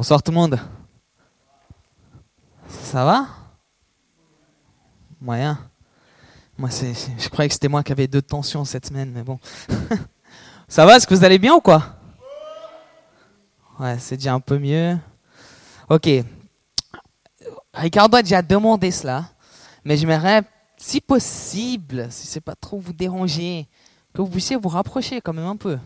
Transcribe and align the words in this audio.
Bonsoir 0.00 0.22
tout 0.22 0.32
le 0.32 0.36
monde. 0.36 0.58
Ça 2.66 3.04
va? 3.04 3.26
Moyen. 5.20 5.58
Moi, 6.56 6.70
je 6.70 7.28
croyais 7.28 7.48
que 7.48 7.52
c'était 7.52 7.68
moi 7.68 7.82
qui 7.82 7.92
avais 7.92 8.06
deux 8.06 8.22
tensions 8.22 8.64
cette 8.64 8.86
semaine, 8.86 9.12
mais 9.12 9.22
bon. 9.22 9.38
Ça 10.68 10.86
va? 10.86 10.96
Est-ce 10.96 11.06
que 11.06 11.14
vous 11.14 11.22
allez 11.22 11.38
bien 11.38 11.54
ou 11.54 11.60
quoi? 11.60 11.96
Ouais, 13.78 13.98
c'est 13.98 14.16
déjà 14.16 14.32
un 14.32 14.40
peu 14.40 14.58
mieux. 14.58 14.96
Ok. 15.90 16.08
Ricardo 17.74 18.16
a 18.16 18.22
déjà 18.22 18.40
demandé 18.40 18.90
cela, 18.90 19.26
mais 19.84 19.98
j'aimerais, 19.98 20.44
si 20.78 21.02
possible, 21.02 22.06
si 22.10 22.26
c'est 22.26 22.40
pas 22.40 22.54
trop 22.54 22.78
vous 22.78 22.94
déranger, 22.94 23.68
que 24.14 24.22
vous 24.22 24.30
puissiez 24.30 24.56
vous 24.56 24.70
rapprocher 24.70 25.20
quand 25.20 25.34
même 25.34 25.44
un 25.44 25.56
peu. 25.56 25.78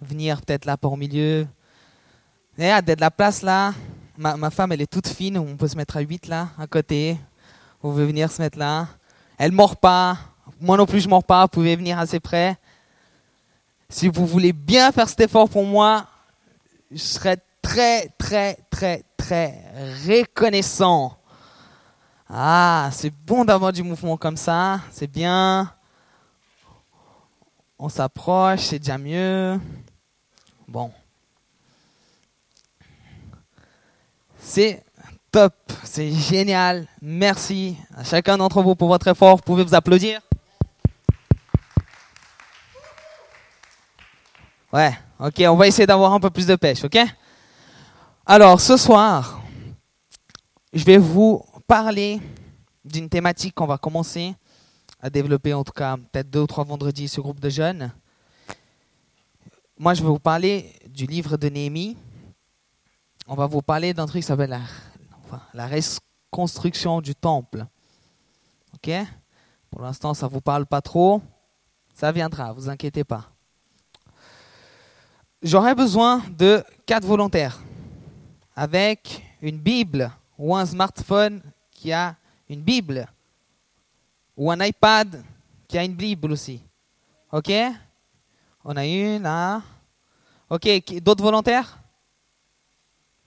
Venir 0.00 0.40
peut-être 0.42 0.66
là 0.66 0.76
pour 0.76 0.92
au 0.92 0.96
milieu. 0.96 1.48
A 2.58 2.82
de 2.82 3.00
la 3.00 3.10
place 3.10 3.42
là. 3.42 3.72
Ma, 4.18 4.36
ma, 4.36 4.50
femme, 4.50 4.72
elle 4.72 4.82
est 4.82 4.90
toute 4.90 5.08
fine. 5.08 5.38
On 5.38 5.56
peut 5.56 5.68
se 5.68 5.76
mettre 5.76 5.96
à 5.96 6.00
8 6.00 6.28
là, 6.28 6.48
à 6.58 6.66
côté. 6.66 7.16
Vous 7.80 7.90
pouvez 7.90 8.06
venir 8.06 8.30
se 8.30 8.42
mettre 8.42 8.58
là. 8.58 8.88
Elle 9.38 9.52
ne 9.52 9.56
mord 9.56 9.76
pas. 9.76 10.18
Moi 10.60 10.76
non 10.76 10.86
plus, 10.86 11.00
je 11.00 11.06
ne 11.06 11.10
mords 11.10 11.24
pas. 11.24 11.42
Vous 11.42 11.48
pouvez 11.48 11.74
venir 11.76 11.98
assez 11.98 12.20
près. 12.20 12.58
Si 13.88 14.08
vous 14.08 14.26
voulez 14.26 14.52
bien 14.52 14.92
faire 14.92 15.08
cet 15.08 15.20
effort 15.20 15.48
pour 15.48 15.64
moi, 15.64 16.06
je 16.90 16.98
serais 16.98 17.38
très, 17.62 18.08
très, 18.18 18.58
très, 18.70 19.02
très 19.16 19.64
reconnaissant. 20.06 21.16
Ah, 22.28 22.90
c'est 22.92 23.10
bon 23.10 23.44
d'avoir 23.44 23.72
du 23.72 23.82
mouvement 23.82 24.16
comme 24.16 24.36
ça. 24.36 24.80
C'est 24.90 25.10
bien. 25.10 25.72
On 27.78 27.88
s'approche, 27.88 28.60
c'est 28.60 28.78
déjà 28.78 28.98
mieux. 28.98 29.60
Bon. 30.68 30.90
C'est 34.44 34.82
top, 35.30 35.54
c'est 35.84 36.12
génial. 36.12 36.86
Merci 37.00 37.76
à 37.96 38.04
chacun 38.04 38.36
d'entre 38.36 38.60
vous 38.60 38.74
pour 38.74 38.88
votre 38.88 39.08
effort. 39.08 39.36
Vous 39.36 39.42
pouvez 39.42 39.64
vous 39.64 39.74
applaudir. 39.74 40.20
Ouais, 44.72 44.92
ok, 45.18 45.42
on 45.48 45.56
va 45.56 45.68
essayer 45.68 45.86
d'avoir 45.86 46.12
un 46.12 46.20
peu 46.20 46.28
plus 46.28 46.46
de 46.46 46.56
pêche, 46.56 46.84
ok? 46.84 46.98
Alors, 48.26 48.60
ce 48.60 48.76
soir, 48.76 49.40
je 50.72 50.84
vais 50.84 50.98
vous 50.98 51.44
parler 51.66 52.20
d'une 52.84 53.08
thématique 53.08 53.54
qu'on 53.54 53.66
va 53.66 53.78
commencer 53.78 54.34
à 55.00 55.08
développer, 55.08 55.54
en 55.54 55.64
tout 55.64 55.72
cas, 55.72 55.96
peut-être 55.96 56.30
deux 56.30 56.40
ou 56.40 56.46
trois 56.46 56.64
vendredis, 56.64 57.08
ce 57.08 57.20
groupe 57.20 57.40
de 57.40 57.48
jeunes. 57.48 57.92
Moi, 59.78 59.94
je 59.94 60.02
vais 60.02 60.08
vous 60.08 60.18
parler 60.18 60.72
du 60.88 61.06
livre 61.06 61.36
de 61.36 61.48
Néhémie. 61.48 61.96
On 63.28 63.34
va 63.36 63.46
vous 63.46 63.62
parler 63.62 63.94
d'un 63.94 64.06
truc 64.06 64.22
qui 64.22 64.26
s'appelle 64.26 64.58
la, 65.54 65.66
reconstruction 65.68 67.00
du 67.00 67.14
temple. 67.14 67.66
Ok? 68.74 68.90
Pour 69.70 69.82
l'instant, 69.82 70.12
ça 70.12 70.26
ne 70.26 70.32
vous 70.32 70.40
parle 70.40 70.66
pas 70.66 70.80
trop. 70.80 71.22
Ça 71.94 72.10
viendra, 72.10 72.52
vous 72.52 72.68
inquiétez 72.68 73.04
pas. 73.04 73.30
J'aurais 75.40 75.74
besoin 75.74 76.22
de 76.30 76.64
quatre 76.84 77.06
volontaires 77.06 77.60
avec 78.56 79.22
une 79.40 79.58
Bible 79.58 80.10
ou 80.38 80.56
un 80.56 80.66
smartphone 80.66 81.42
qui 81.70 81.92
a 81.92 82.16
une 82.48 82.62
Bible 82.62 83.06
ou 84.36 84.50
un 84.50 84.64
iPad 84.64 85.22
qui 85.68 85.78
a 85.78 85.84
une 85.84 85.94
Bible 85.94 86.32
aussi. 86.32 86.60
OK? 87.30 87.52
On 88.64 88.76
a 88.76 88.84
une 88.84 89.22
là. 89.22 89.62
OK, 90.50 90.68
d'autres 91.00 91.24
volontaires? 91.24 91.81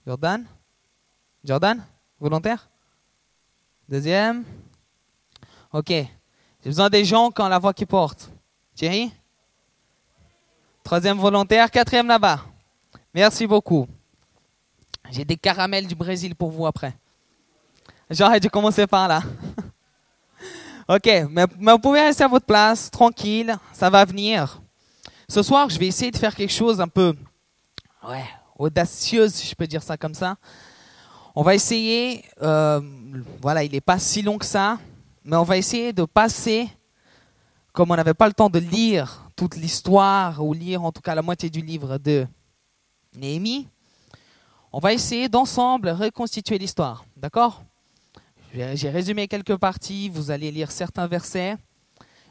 Jordan 0.06 0.44
Jordan 1.44 1.82
Volontaire 2.20 2.68
Deuxième 3.88 4.44
OK. 5.72 5.88
J'ai 5.88 6.08
besoin 6.64 6.88
des 6.88 7.04
gens 7.04 7.30
qui 7.30 7.42
ont 7.42 7.48
la 7.48 7.58
voix 7.58 7.74
qui 7.74 7.84
porte. 7.84 8.30
Thierry 8.74 9.12
Troisième 10.82 11.18
volontaire, 11.18 11.70
quatrième 11.70 12.06
là-bas. 12.06 12.40
Merci 13.12 13.46
beaucoup. 13.46 13.88
J'ai 15.10 15.24
des 15.24 15.36
caramels 15.36 15.86
du 15.86 15.94
Brésil 15.94 16.34
pour 16.34 16.50
vous 16.50 16.66
après. 16.66 16.94
J'aurais 18.08 18.38
dû 18.38 18.48
commencer 18.48 18.86
par 18.86 19.08
là. 19.08 19.20
ok, 20.88 21.26
mais, 21.30 21.46
vous 21.58 21.78
pouvez 21.78 22.02
rester 22.02 22.22
à 22.22 22.28
votre 22.28 22.46
place, 22.46 22.90
tranquille, 22.90 23.56
ça 23.72 23.90
va 23.90 24.04
venir. 24.04 24.60
Ce 25.28 25.42
soir, 25.42 25.68
je 25.68 25.78
vais 25.78 25.88
essayer 25.88 26.12
de 26.12 26.16
faire 26.16 26.34
quelque 26.34 26.52
chose 26.52 26.80
un 26.80 26.88
peu 26.88 27.14
ouais, 28.08 28.24
audacieuse, 28.58 29.34
si 29.34 29.46
je 29.46 29.54
peux 29.54 29.66
dire 29.66 29.82
ça 29.82 29.96
comme 29.96 30.14
ça. 30.14 30.36
On 31.34 31.42
va 31.42 31.54
essayer, 31.54 32.24
euh, 32.42 32.80
voilà, 33.42 33.62
il 33.62 33.72
n'est 33.72 33.80
pas 33.80 33.98
si 33.98 34.22
long 34.22 34.38
que 34.38 34.46
ça, 34.46 34.78
mais 35.24 35.36
on 35.36 35.42
va 35.42 35.56
essayer 35.58 35.92
de 35.92 36.04
passer, 36.04 36.68
comme 37.72 37.90
on 37.90 37.96
n'avait 37.96 38.14
pas 38.14 38.26
le 38.26 38.32
temps 38.32 38.48
de 38.48 38.58
lire 38.58 39.30
toute 39.36 39.56
l'histoire 39.56 40.42
ou 40.42 40.54
lire 40.54 40.82
en 40.82 40.92
tout 40.92 41.02
cas 41.02 41.14
la 41.14 41.22
moitié 41.22 41.50
du 41.50 41.60
livre 41.60 41.98
de 41.98 42.26
Néhémie, 43.16 43.68
on 44.72 44.78
va 44.78 44.92
essayer 44.92 45.28
d'ensemble 45.28 45.90
reconstituer 45.90 46.58
l'histoire. 46.58 47.04
D'accord? 47.16 47.62
J'ai 48.54 48.88
résumé 48.88 49.28
quelques 49.28 49.56
parties, 49.56 50.08
vous 50.08 50.30
allez 50.30 50.50
lire 50.50 50.70
certains 50.70 51.06
versets. 51.06 51.56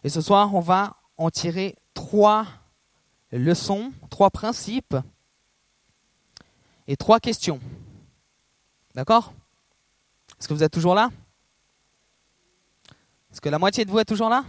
Et 0.03 0.09
ce 0.09 0.21
soir, 0.21 0.53
on 0.55 0.59
va 0.59 0.95
en 1.17 1.29
tirer 1.29 1.75
trois 1.93 2.47
leçons, 3.31 3.91
trois 4.09 4.31
principes 4.31 4.95
et 6.87 6.97
trois 6.97 7.19
questions. 7.19 7.59
D'accord? 8.93 9.33
Est-ce 10.39 10.47
que 10.47 10.53
vous 10.53 10.63
êtes 10.63 10.73
toujours 10.73 10.95
là? 10.95 11.09
Est-ce 13.31 13.41
que 13.41 13.49
la 13.49 13.59
moitié 13.59 13.85
de 13.85 13.91
vous 13.91 13.99
est 13.99 14.05
toujours 14.05 14.29
là? 14.29 14.45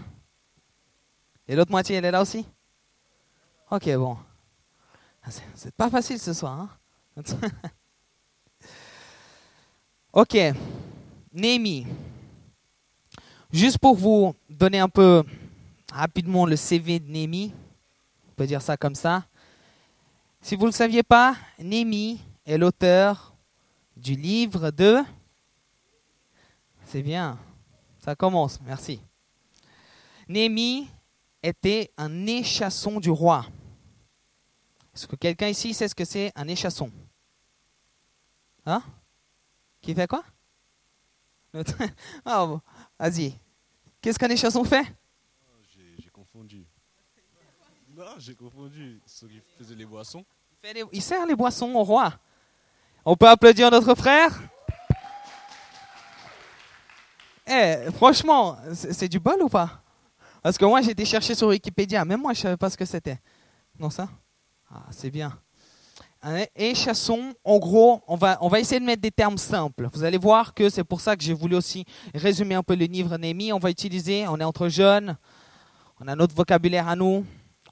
Et 1.48 1.56
l'autre 1.56 1.70
moitié, 1.70 1.96
elle 1.96 2.04
est 2.04 2.10
là 2.10 2.22
aussi? 2.22 2.46
Ok, 3.70 3.88
bon. 3.96 4.16
Ah, 5.22 5.28
c'est 5.54 5.74
pas 5.74 5.90
facile 5.90 6.18
ce 6.18 6.32
soir. 6.32 6.68
Hein? 7.16 7.22
Ok, 10.12 10.34
Némi. 11.34 11.86
Juste 13.52 13.76
pour 13.76 13.96
vous 13.96 14.34
donner 14.48 14.78
un 14.78 14.88
peu 14.88 15.22
rapidement 15.92 16.46
le 16.46 16.56
CV 16.56 17.00
de 17.00 17.10
Némi, 17.10 17.52
on 18.30 18.32
peut 18.32 18.46
dire 18.46 18.62
ça 18.62 18.78
comme 18.78 18.94
ça. 18.94 19.26
Si 20.46 20.54
vous 20.54 20.62
ne 20.62 20.68
le 20.68 20.72
saviez 20.72 21.02
pas, 21.02 21.36
Némi 21.58 22.20
est 22.44 22.56
l'auteur 22.56 23.34
du 23.96 24.14
livre 24.14 24.70
de... 24.70 25.02
C'est 26.84 27.02
bien, 27.02 27.36
ça 27.98 28.14
commence, 28.14 28.60
merci. 28.60 29.02
Némi 30.28 30.88
était 31.42 31.92
un 31.96 32.28
échasson 32.28 33.00
du 33.00 33.10
roi. 33.10 33.44
Est-ce 34.94 35.08
que 35.08 35.16
quelqu'un 35.16 35.48
ici 35.48 35.74
sait 35.74 35.88
ce 35.88 35.96
que 35.96 36.04
c'est 36.04 36.30
un 36.36 36.46
échasson? 36.46 36.92
Hein? 38.66 38.84
Qui 39.80 39.94
fait 39.96 40.06
quoi? 40.06 40.24
Oh, 42.24 42.60
Vas-y. 43.00 43.34
Qu'est-ce 44.00 44.16
qu'un 44.16 44.30
échasson 44.30 44.62
fait? 44.62 44.86
J'ai 45.98 46.08
confondu. 46.10 46.64
Non, 47.96 48.14
j'ai 48.18 48.36
confondu. 48.36 49.00
Ceux 49.06 49.26
qui 49.26 49.40
faisaient 49.58 49.74
les 49.74 49.86
boissons. 49.86 50.24
Il, 50.92 51.00
sert 51.02 51.24
les 51.26 51.36
boissons 51.36 51.72
au 51.74 51.84
roi. 51.84 52.12
On 53.04 53.14
peut 53.14 53.28
applaudir 53.28 53.70
notre 53.70 53.94
frère? 53.94 54.36
Eh, 57.46 57.92
franchement, 57.94 58.56
c'est 58.72 59.08
du 59.08 59.20
bol 59.20 59.40
ou 59.42 59.48
pas? 59.48 59.80
Parce 60.42 60.58
que 60.58 60.64
moi, 60.64 60.80
j'ai 60.80 60.90
été 60.90 61.04
chercher 61.04 61.36
sur 61.36 61.48
Wikipédia. 61.48 62.04
Même 62.04 62.20
moi, 62.20 62.32
je 62.32 62.40
ne 62.40 62.42
savais 62.42 62.56
pas 62.56 62.68
ce 62.68 62.76
que 62.76 62.84
c'était. 62.84 63.20
Non, 63.78 63.90
ça? 63.90 64.08
Ah, 64.68 64.82
c'est 64.90 65.10
bien. 65.10 65.38
Et 66.56 66.74
chasson, 66.74 67.32
en 67.44 67.58
gros, 67.58 68.02
on 68.08 68.16
va, 68.16 68.36
on 68.40 68.48
va 68.48 68.58
essayer 68.58 68.80
de 68.80 68.84
mettre 68.84 69.02
des 69.02 69.12
termes 69.12 69.38
simples. 69.38 69.88
Vous 69.92 70.02
allez 70.02 70.18
voir 70.18 70.52
que 70.52 70.68
c'est 70.68 70.82
pour 70.82 71.00
ça 71.00 71.14
que 71.16 71.22
j'ai 71.22 71.34
voulu 71.34 71.54
aussi 71.54 71.84
résumer 72.12 72.56
un 72.56 72.64
peu 72.64 72.74
le 72.74 72.86
livre 72.86 73.16
Némi. 73.16 73.52
On 73.52 73.60
va 73.60 73.70
utiliser, 73.70 74.26
on 74.26 74.40
est 74.40 74.44
entre 74.44 74.68
jeunes, 74.68 75.16
on 76.00 76.08
a 76.08 76.16
notre 76.16 76.34
vocabulaire 76.34 76.88
à 76.88 76.96
nous. 76.96 77.24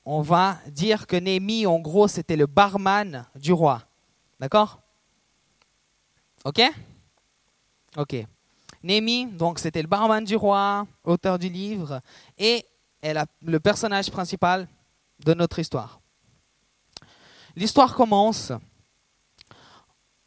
On 0.06 0.20
va 0.20 0.58
dire 0.68 1.06
que 1.06 1.16
Némi, 1.16 1.66
en 1.66 1.78
gros, 1.78 2.08
c'était 2.08 2.36
le 2.36 2.46
barman 2.46 3.26
du 3.34 3.52
roi. 3.52 3.82
D'accord? 4.38 4.80
Ok? 6.44 6.60
Ok. 7.96 8.16
Némi, 8.82 9.26
donc 9.26 9.58
c'était 9.58 9.80
le 9.80 9.88
barman 9.88 10.22
du 10.22 10.36
roi, 10.36 10.86
auteur 11.04 11.38
du 11.38 11.48
livre, 11.48 12.02
et 12.36 12.66
est 13.00 13.14
le 13.40 13.60
personnage 13.60 14.10
principal 14.10 14.68
de 15.24 15.32
notre 15.32 15.58
histoire. 15.58 16.00
L'histoire 17.56 17.94
commence 17.94 18.52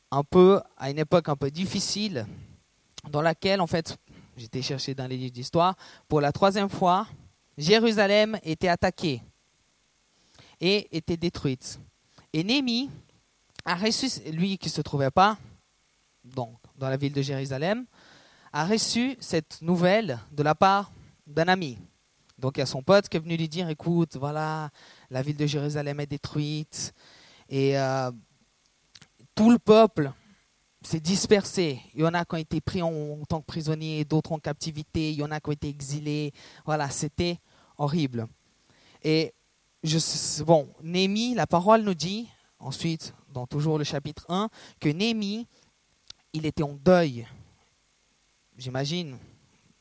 un 0.09 0.23
peu 0.23 0.59
à 0.77 0.89
une 0.89 0.97
époque 0.97 1.29
un 1.29 1.35
peu 1.35 1.51
difficile, 1.51 2.25
dans 3.09 3.21
laquelle, 3.21 3.61
en 3.61 3.67
fait, 3.67 3.97
j'étais 4.37 4.61
cherché 4.61 4.95
dans 4.95 5.05
les 5.05 5.17
livres 5.17 5.33
d'histoire, 5.33 5.75
pour 6.07 6.21
la 6.21 6.31
troisième 6.31 6.69
fois, 6.69 7.05
Jérusalem 7.57 8.39
était 8.43 8.69
attaquée 8.69 9.21
et 10.59 10.95
était 10.95 11.17
détruite. 11.17 11.79
Et 12.33 12.43
Némi 12.43 12.89
a 13.65 13.75
reçu, 13.75 14.07
lui 14.31 14.57
qui 14.57 14.69
se 14.69 14.81
trouvait 14.81 15.11
pas 15.11 15.37
donc, 16.23 16.57
dans 16.75 16.89
la 16.89 16.97
ville 16.97 17.13
de 17.13 17.21
Jérusalem, 17.21 17.85
a 18.53 18.65
reçu 18.65 19.17
cette 19.19 19.61
nouvelle 19.61 20.19
de 20.31 20.43
la 20.43 20.55
part 20.55 20.91
d'un 21.25 21.47
ami. 21.47 21.77
Donc 22.37 22.57
il 22.57 22.59
y 22.59 22.63
a 22.63 22.67
son 22.67 22.83
pote 22.83 23.09
qui 23.09 23.17
est 23.17 23.19
venu 23.19 23.35
lui 23.35 23.49
dire, 23.49 23.69
écoute, 23.69 24.17
voilà, 24.17 24.69
la 25.09 25.21
ville 25.21 25.37
de 25.37 25.45
Jérusalem 25.45 25.99
est 25.99 26.07
détruite 26.07 26.93
et 27.49 27.77
euh, 27.77 28.11
tout 29.33 29.49
le 29.49 29.57
peuple 29.57 30.11
s'est 30.81 30.99
dispersé. 30.99 31.81
Il 31.95 32.01
y 32.01 32.05
en 32.05 32.13
a 32.13 32.25
qui 32.25 32.35
ont 32.35 32.37
été 32.37 32.61
pris 32.61 32.81
en, 32.81 32.91
en 32.93 33.25
tant 33.25 33.41
que 33.41 33.45
prisonniers, 33.45 34.05
d'autres 34.05 34.31
en 34.31 34.39
captivité, 34.39 35.11
il 35.11 35.17
y 35.17 35.23
en 35.23 35.31
a 35.31 35.39
qui 35.39 35.49
ont 35.49 35.53
été 35.53 35.67
exilés. 35.67 36.31
Voilà, 36.65 36.89
c'était 36.89 37.39
horrible. 37.77 38.27
Et 39.03 39.33
je, 39.83 40.43
bon, 40.43 40.69
Némi, 40.81 41.35
la 41.35 41.47
parole 41.47 41.81
nous 41.81 41.93
dit, 41.93 42.27
ensuite, 42.59 43.13
dans 43.33 43.47
toujours 43.47 43.77
le 43.77 43.83
chapitre 43.83 44.25
1, 44.29 44.49
que 44.79 44.89
Némi, 44.89 45.47
il 46.33 46.45
était 46.45 46.63
en 46.63 46.73
deuil. 46.73 47.27
J'imagine, 48.57 49.17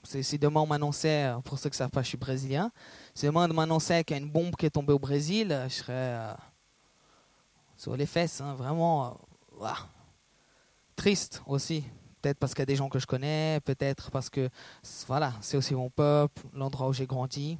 si 0.04 0.38
demain 0.38 0.60
on 0.60 0.66
m'annonçait, 0.66 1.32
pour 1.44 1.58
ceux 1.58 1.70
qui 1.70 1.74
ne 1.74 1.78
savent 1.78 1.90
pas, 1.90 2.02
je 2.02 2.08
suis 2.08 2.18
brésilien, 2.18 2.70
si 3.14 3.26
demain 3.26 3.48
on 3.50 3.54
m'annonçait 3.54 4.04
qu'il 4.04 4.16
y 4.16 4.20
a 4.20 4.22
une 4.22 4.30
bombe 4.30 4.54
qui 4.56 4.66
est 4.66 4.70
tombée 4.70 4.92
au 4.92 4.98
Brésil, 4.98 5.64
je 5.68 5.74
serais 5.74 5.92
euh, 5.92 6.34
sur 7.76 7.96
les 7.96 8.06
fesses, 8.06 8.40
hein, 8.40 8.54
vraiment 8.54 9.18
euh, 9.62 9.68
triste 10.94 11.42
aussi. 11.46 11.84
Peut-être 12.22 12.38
parce 12.38 12.54
qu'il 12.54 12.60
y 12.60 12.62
a 12.62 12.66
des 12.66 12.76
gens 12.76 12.88
que 12.88 12.98
je 12.98 13.06
connais, 13.06 13.60
peut-être 13.64 14.10
parce 14.10 14.30
que 14.30 14.48
voilà, 15.06 15.32
c'est 15.40 15.56
aussi 15.56 15.74
mon 15.74 15.90
peuple, 15.90 16.42
l'endroit 16.52 16.88
où 16.88 16.92
j'ai 16.92 17.06
grandi. 17.06 17.58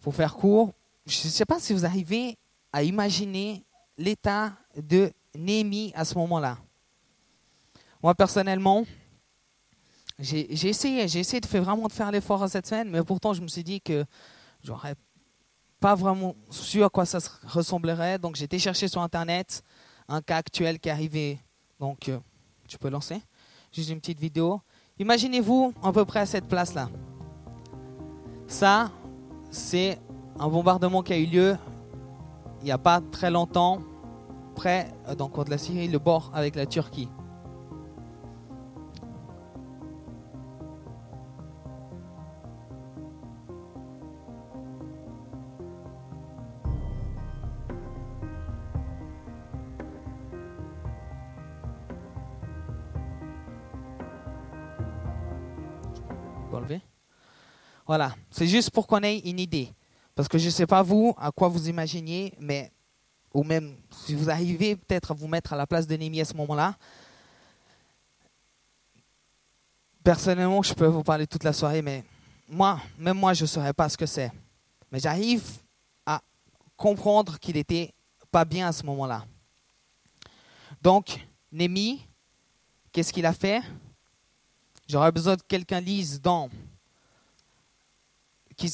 Pour 0.00 0.14
faire 0.14 0.34
court, 0.34 0.72
je 1.06 1.26
ne 1.26 1.32
sais 1.32 1.44
pas 1.44 1.58
si 1.58 1.72
vous 1.72 1.84
arrivez 1.84 2.36
à 2.72 2.82
imaginer 2.82 3.64
l'état 3.98 4.52
de 4.76 5.12
Néhémie 5.34 5.92
à 5.94 6.04
ce 6.04 6.16
moment-là. 6.18 6.58
Moi, 8.02 8.14
personnellement, 8.14 8.84
j'ai 10.18 10.68
essayé, 10.68 11.08
j'ai 11.08 11.20
essayé 11.20 11.40
de 11.40 11.46
faire 11.46 11.62
vraiment 11.62 11.88
de 11.88 11.92
faire 11.92 12.10
l'effort 12.10 12.48
cette 12.48 12.66
semaine, 12.66 12.90
mais 12.90 13.02
pourtant, 13.02 13.32
je 13.32 13.40
me 13.40 13.48
suis 13.48 13.64
dit 13.64 13.80
que 13.80 14.04
j'aurais 14.62 14.94
pas 15.80 15.94
vraiment 15.94 16.36
su 16.50 16.82
à 16.84 16.88
quoi 16.88 17.04
ça 17.04 17.18
ressemblerait. 17.44 18.18
Donc, 18.18 18.36
j'ai 18.36 18.44
été 18.44 18.58
chercher 18.58 18.88
sur 18.88 19.00
Internet 19.00 19.62
un 20.08 20.20
cas 20.20 20.36
actuel 20.36 20.78
qui 20.78 20.88
est 20.88 20.92
arrivé. 20.92 21.40
Donc, 21.80 22.08
euh, 22.08 22.18
tu 22.68 22.78
peux 22.78 22.88
lancer 22.88 23.20
Juste 23.72 23.90
une 23.90 24.00
petite 24.00 24.20
vidéo. 24.20 24.60
Imaginez-vous 24.98 25.74
à 25.82 25.92
peu 25.92 26.04
près 26.04 26.20
à 26.20 26.26
cette 26.26 26.46
place-là. 26.46 26.90
Ça, 28.46 28.90
c'est 29.50 29.98
un 30.38 30.48
bombardement 30.48 31.02
qui 31.02 31.12
a 31.12 31.18
eu 31.18 31.26
lieu 31.26 31.56
il 32.62 32.66
n'y 32.66 32.70
a 32.70 32.78
pas 32.78 33.00
très 33.00 33.30
longtemps, 33.30 33.82
près, 34.54 34.88
euh, 35.08 35.14
cours 35.16 35.44
de 35.44 35.50
la 35.50 35.58
Syrie, 35.58 35.88
le 35.88 35.98
bord 35.98 36.30
avec 36.32 36.54
la 36.54 36.64
Turquie. 36.64 37.08
Voilà, 57.86 58.14
c'est 58.30 58.46
juste 58.46 58.70
pour 58.70 58.86
qu'on 58.86 59.02
ait 59.02 59.18
une 59.18 59.38
idée. 59.38 59.68
Parce 60.14 60.28
que 60.28 60.38
je 60.38 60.46
ne 60.46 60.50
sais 60.50 60.66
pas 60.66 60.82
vous, 60.82 61.14
à 61.18 61.30
quoi 61.32 61.48
vous 61.48 61.68
imaginiez, 61.68 62.34
mais, 62.38 62.70
ou 63.32 63.44
même 63.44 63.76
si 63.90 64.14
vous 64.14 64.28
arrivez 64.28 64.76
peut-être 64.76 65.12
à 65.12 65.14
vous 65.14 65.26
mettre 65.26 65.52
à 65.52 65.56
la 65.56 65.66
place 65.66 65.86
de 65.86 65.96
Némi 65.96 66.20
à 66.20 66.24
ce 66.24 66.34
moment-là. 66.34 66.76
Personnellement, 70.04 70.62
je 70.62 70.74
peux 70.74 70.86
vous 70.86 71.02
parler 71.02 71.26
toute 71.26 71.44
la 71.44 71.52
soirée, 71.52 71.80
mais 71.80 72.04
moi, 72.48 72.80
même 72.98 73.18
moi, 73.18 73.32
je 73.32 73.42
ne 73.42 73.46
saurais 73.46 73.72
pas 73.72 73.88
ce 73.88 73.96
que 73.96 74.06
c'est. 74.06 74.30
Mais 74.90 74.98
j'arrive 74.98 75.42
à 76.04 76.20
comprendre 76.76 77.38
qu'il 77.38 77.54
n'était 77.54 77.94
pas 78.30 78.44
bien 78.44 78.68
à 78.68 78.72
ce 78.72 78.84
moment-là. 78.84 79.24
Donc, 80.82 81.26
Némi, 81.50 82.06
qu'est-ce 82.90 83.12
qu'il 83.12 83.24
a 83.24 83.32
fait? 83.32 83.62
J'aurais 84.88 85.12
besoin 85.12 85.36
que 85.36 85.42
quelqu'un 85.48 85.80
lise 85.80 86.20
dans 86.20 86.50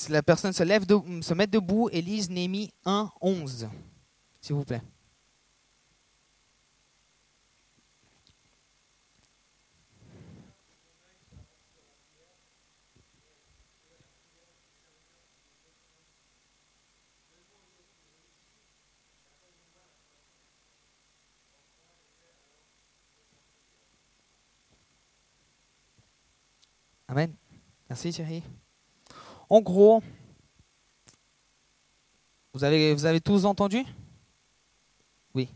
la 0.09 0.23
personne 0.23 0.53
se 0.53 0.63
lève, 0.63 0.87
de, 0.87 0.97
se 1.23 1.35
met 1.35 1.47
debout 1.47 1.89
et 1.93 2.01
lise 2.01 2.31
Némi 2.31 2.71
1, 2.85 3.11
11, 3.21 3.69
s'il 4.41 4.55
vous 4.55 4.65
plaît. 4.65 4.83
Amen. 27.11 27.35
Merci 27.89 28.13
Thierry. 28.13 28.43
En 29.51 29.61
gros, 29.61 30.03
vous 32.53 32.65
avez, 32.65 32.93
vous 32.93 33.07
avez 33.07 33.21
tous 33.21 33.45
entendu? 33.45 33.85
Oui. 35.35 35.49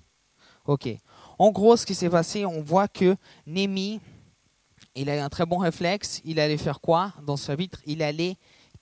Ok. 0.64 0.88
En 1.38 1.50
gros, 1.50 1.76
ce 1.76 1.84
qui 1.84 1.94
s'est 1.94 2.08
passé, 2.08 2.46
on 2.46 2.62
voit 2.62 2.88
que 2.88 3.16
Némi, 3.46 4.00
il 4.94 5.10
a 5.10 5.24
un 5.24 5.28
très 5.28 5.44
bon 5.44 5.58
réflexe. 5.58 6.20
Il 6.24 6.40
allait 6.40 6.56
faire 6.56 6.80
quoi 6.80 7.12
dans 7.22 7.36
ce 7.36 7.46
chapitre 7.46 7.80
Il 7.86 8.02
allait 8.02 8.36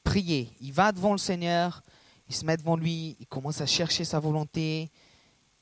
prier. 0.05 0.51
Il 0.61 0.73
va 0.73 0.93
devant 0.93 1.13
le 1.13 1.19
Seigneur, 1.19 1.83
il 2.29 2.35
se 2.35 2.45
met 2.45 2.57
devant 2.57 2.77
lui, 2.77 3.17
il 3.19 3.27
commence 3.27 3.61
à 3.61 3.67
chercher 3.67 4.05
sa 4.05 4.21
volonté, 4.21 4.91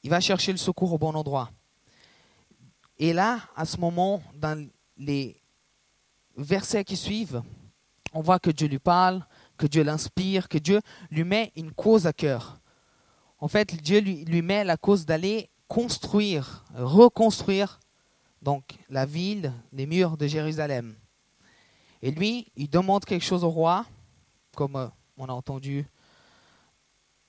il 0.03 0.11
va 0.11 0.21
chercher 0.21 0.53
le 0.53 0.59
secours 0.59 0.93
au 0.93 0.99
bon 0.99 1.15
endroit. 1.15 1.51
Et 2.99 3.13
là, 3.13 3.41
à 3.57 3.65
ce 3.65 3.79
moment, 3.79 4.23
dans 4.35 4.69
les 4.97 5.41
versets 6.37 6.85
qui 6.85 6.97
suivent, 6.97 7.43
on 8.19 8.21
voit 8.21 8.41
que 8.41 8.51
Dieu 8.51 8.67
lui 8.67 8.81
parle, 8.81 9.25
que 9.57 9.69
Dieu 9.69 9.85
l'inspire, 9.85 10.49
que 10.49 10.59
Dieu 10.59 10.81
lui 11.13 11.23
met 11.23 11.53
une 11.55 11.71
cause 11.71 12.05
à 12.05 12.13
cœur. 12.13 12.59
En 13.39 13.47
fait, 13.47 13.81
Dieu 13.81 14.01
lui, 14.01 14.43
met 14.43 14.65
la 14.65 14.77
cause 14.77 15.07
d'aller 15.07 15.51
construire, 15.69 16.65
reconstruire 16.75 17.79
donc 18.43 18.65
la 18.91 19.07
ville, 19.07 19.53
les 19.73 19.87
murs 19.87 20.17
de 20.17 20.27
Jérusalem. 20.27 20.97
Et 22.03 22.11
lui, 22.11 22.51
il 22.57 22.69
demande 22.69 23.05
quelque 23.05 23.25
chose 23.25 23.45
au 23.45 23.51
roi, 23.51 23.87
comme 24.57 24.75
euh, 24.75 24.89
on 25.17 25.27
a 25.27 25.33
entendu 25.33 25.87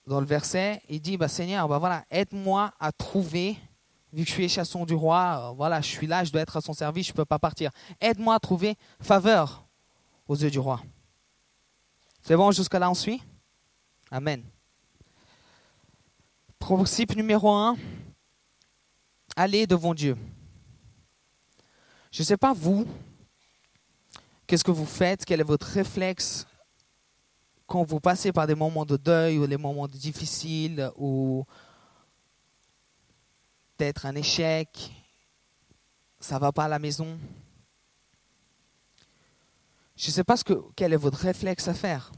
dans 0.07 0.19
le 0.19 0.25
verset. 0.25 0.81
Il 0.89 1.01
dit, 1.01 1.17
bah, 1.17 1.27
Seigneur, 1.27 1.67
bah, 1.67 1.77
voilà, 1.77 2.03
aide-moi 2.09 2.73
à 2.79 2.91
trouver, 2.91 3.57
vu 4.11 4.23
que 4.23 4.29
je 4.29 4.33
suis 4.33 4.49
chasson 4.49 4.85
du 4.87 4.95
roi, 4.95 5.51
euh, 5.51 5.53
voilà, 5.55 5.81
je 5.81 5.87
suis 5.87 6.07
là, 6.07 6.23
je 6.23 6.31
dois 6.31 6.41
être 6.41 6.57
à 6.57 6.61
son 6.61 6.73
service, 6.73 7.05
je 7.05 7.11
ne 7.11 7.17
peux 7.17 7.25
pas 7.25 7.37
partir. 7.37 7.69
Aide-moi 8.01 8.33
à 8.33 8.39
trouver 8.39 8.75
faveur 8.99 9.68
aux 10.29 10.35
yeux 10.35 10.51
du 10.51 10.59
roi. 10.59 10.81
C'est 12.21 12.37
bon, 12.37 12.51
jusqu'à 12.51 12.79
là 12.79 12.89
on 12.89 12.93
suit? 12.93 13.21
Amen. 14.11 14.43
Principe 16.59 17.15
numéro 17.15 17.51
un, 17.51 17.75
allez 19.35 19.65
devant 19.65 19.93
Dieu. 19.93 20.15
Je 22.11 22.21
ne 22.21 22.25
sais 22.25 22.37
pas 22.37 22.53
vous, 22.53 22.85
qu'est-ce 24.45 24.63
que 24.63 24.71
vous 24.71 24.85
faites, 24.85 25.25
quel 25.25 25.41
est 25.41 25.43
votre 25.43 25.67
réflexe 25.67 26.45
quand 27.65 27.83
vous 27.83 27.99
passez 27.99 28.31
par 28.31 28.47
des 28.47 28.55
moments 28.55 28.85
de 28.85 28.97
deuil 28.97 29.37
ou 29.37 29.47
des 29.47 29.57
moments 29.57 29.87
difficiles 29.87 30.91
ou 30.95 31.45
peut-être 33.77 34.05
un 34.05 34.15
échec, 34.15 34.91
ça 36.19 36.37
va 36.37 36.51
pas 36.51 36.65
à 36.65 36.67
la 36.67 36.79
maison? 36.79 37.17
Je 39.99 40.07
ne 40.07 40.11
sais 40.13 40.23
pas 40.23 40.37
ce 40.37 40.45
que, 40.45 40.53
quel 40.77 40.93
est 40.93 40.97
votre 40.97 41.17
réflexe 41.17 41.67
à 41.67 41.73
faire. 41.73 42.13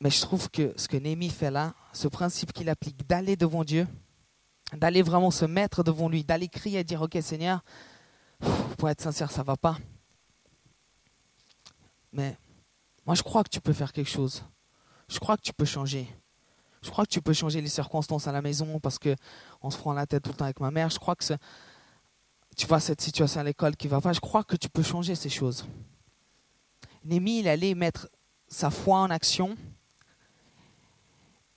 Mais 0.00 0.10
je 0.10 0.20
trouve 0.20 0.50
que 0.50 0.74
ce 0.76 0.88
que 0.88 0.96
Némi 0.96 1.30
fait 1.30 1.52
là, 1.52 1.72
ce 1.92 2.08
principe 2.08 2.52
qu'il 2.52 2.68
applique 2.68 3.06
d'aller 3.06 3.36
devant 3.36 3.62
Dieu, 3.62 3.86
d'aller 4.72 5.02
vraiment 5.02 5.30
se 5.30 5.44
mettre 5.44 5.84
devant 5.84 6.08
lui, 6.08 6.24
d'aller 6.24 6.48
crier 6.48 6.80
et 6.80 6.84
dire 6.84 7.00
Ok 7.00 7.16
Seigneur, 7.22 7.62
pour 8.76 8.90
être 8.90 9.00
sincère, 9.00 9.30
ça 9.30 9.42
ne 9.42 9.46
va 9.46 9.56
pas. 9.56 9.78
Mais 12.12 12.36
moi 13.06 13.14
je 13.14 13.22
crois 13.22 13.44
que 13.44 13.50
tu 13.50 13.60
peux 13.60 13.72
faire 13.72 13.92
quelque 13.92 14.10
chose. 14.10 14.42
Je 15.08 15.20
crois 15.20 15.36
que 15.36 15.42
tu 15.42 15.52
peux 15.52 15.64
changer. 15.64 16.08
Je 16.82 16.90
crois 16.90 17.06
que 17.06 17.10
tu 17.10 17.22
peux 17.22 17.32
changer 17.32 17.60
les 17.60 17.68
circonstances 17.68 18.26
à 18.26 18.32
la 18.32 18.42
maison 18.42 18.80
parce 18.80 18.98
qu'on 18.98 19.70
se 19.70 19.78
prend 19.78 19.92
la 19.92 20.06
tête 20.06 20.24
tout 20.24 20.30
le 20.30 20.36
temps 20.36 20.44
avec 20.44 20.58
ma 20.58 20.72
mère. 20.72 20.90
Je 20.90 20.98
crois 20.98 21.14
que 21.14 21.24
tu 22.54 22.66
vois 22.66 22.80
cette 22.80 23.00
situation 23.00 23.40
à 23.40 23.44
l'école 23.44 23.76
qui 23.76 23.88
va 23.88 24.00
pas, 24.00 24.12
je 24.12 24.20
crois 24.20 24.44
que 24.44 24.56
tu 24.56 24.68
peux 24.68 24.82
changer 24.82 25.14
ces 25.14 25.30
choses. 25.30 25.66
Némi, 27.04 27.40
il 27.40 27.48
allait 27.48 27.74
mettre 27.74 28.08
sa 28.48 28.70
foi 28.70 28.98
en 28.98 29.10
action. 29.10 29.56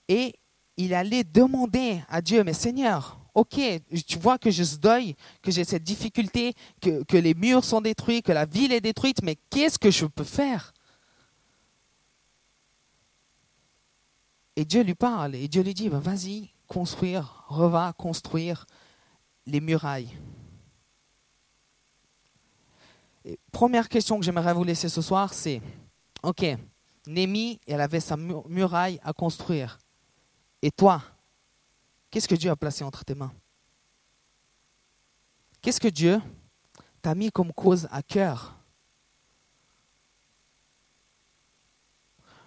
Et 0.08 0.34
il 0.76 0.94
allait 0.94 1.24
demander 1.24 2.02
à 2.08 2.20
Dieu, 2.22 2.44
mais 2.44 2.52
Seigneur, 2.52 3.18
ok, 3.34 3.60
tu 4.06 4.18
vois 4.18 4.38
que 4.38 4.50
je 4.50 4.64
se 4.64 4.76
deuil, 4.76 5.14
que 5.42 5.50
j'ai 5.50 5.64
cette 5.64 5.84
difficulté, 5.84 6.54
que, 6.80 7.16
les 7.16 7.34
murs 7.34 7.64
sont 7.64 7.80
détruits, 7.80 8.22
que 8.22 8.32
la 8.32 8.46
ville 8.46 8.72
est 8.72 8.80
détruite, 8.80 9.22
mais 9.22 9.36
qu'est-ce 9.50 9.78
que 9.78 9.90
je 9.90 10.06
peux 10.06 10.24
faire? 10.24 10.72
Et 14.56 14.64
Dieu 14.64 14.82
lui 14.82 14.94
parle, 14.94 15.34
et 15.34 15.46
Dieu 15.46 15.62
lui 15.62 15.74
dit, 15.74 15.88
ben 15.88 16.00
vas-y, 16.00 16.50
construire, 16.66 17.44
reva 17.48 17.92
construire 17.96 18.66
les 19.46 19.60
murailles. 19.60 20.16
Première 23.52 23.88
question 23.88 24.18
que 24.18 24.24
j'aimerais 24.24 24.54
vous 24.54 24.64
laisser 24.64 24.88
ce 24.88 25.02
soir, 25.02 25.34
c'est, 25.34 25.60
ok, 26.22 26.44
Némi, 27.06 27.60
elle 27.66 27.80
avait 27.80 28.00
sa 28.00 28.16
muraille 28.16 29.00
à 29.02 29.12
construire. 29.12 29.78
Et 30.62 30.70
toi, 30.70 31.02
qu'est-ce 32.10 32.28
que 32.28 32.34
Dieu 32.34 32.50
a 32.50 32.56
placé 32.56 32.84
entre 32.84 33.04
tes 33.04 33.14
mains? 33.14 33.32
Qu'est-ce 35.60 35.80
que 35.80 35.88
Dieu 35.88 36.20
t'a 37.02 37.14
mis 37.14 37.30
comme 37.30 37.52
cause 37.52 37.88
à 37.90 38.02
cœur? 38.02 38.54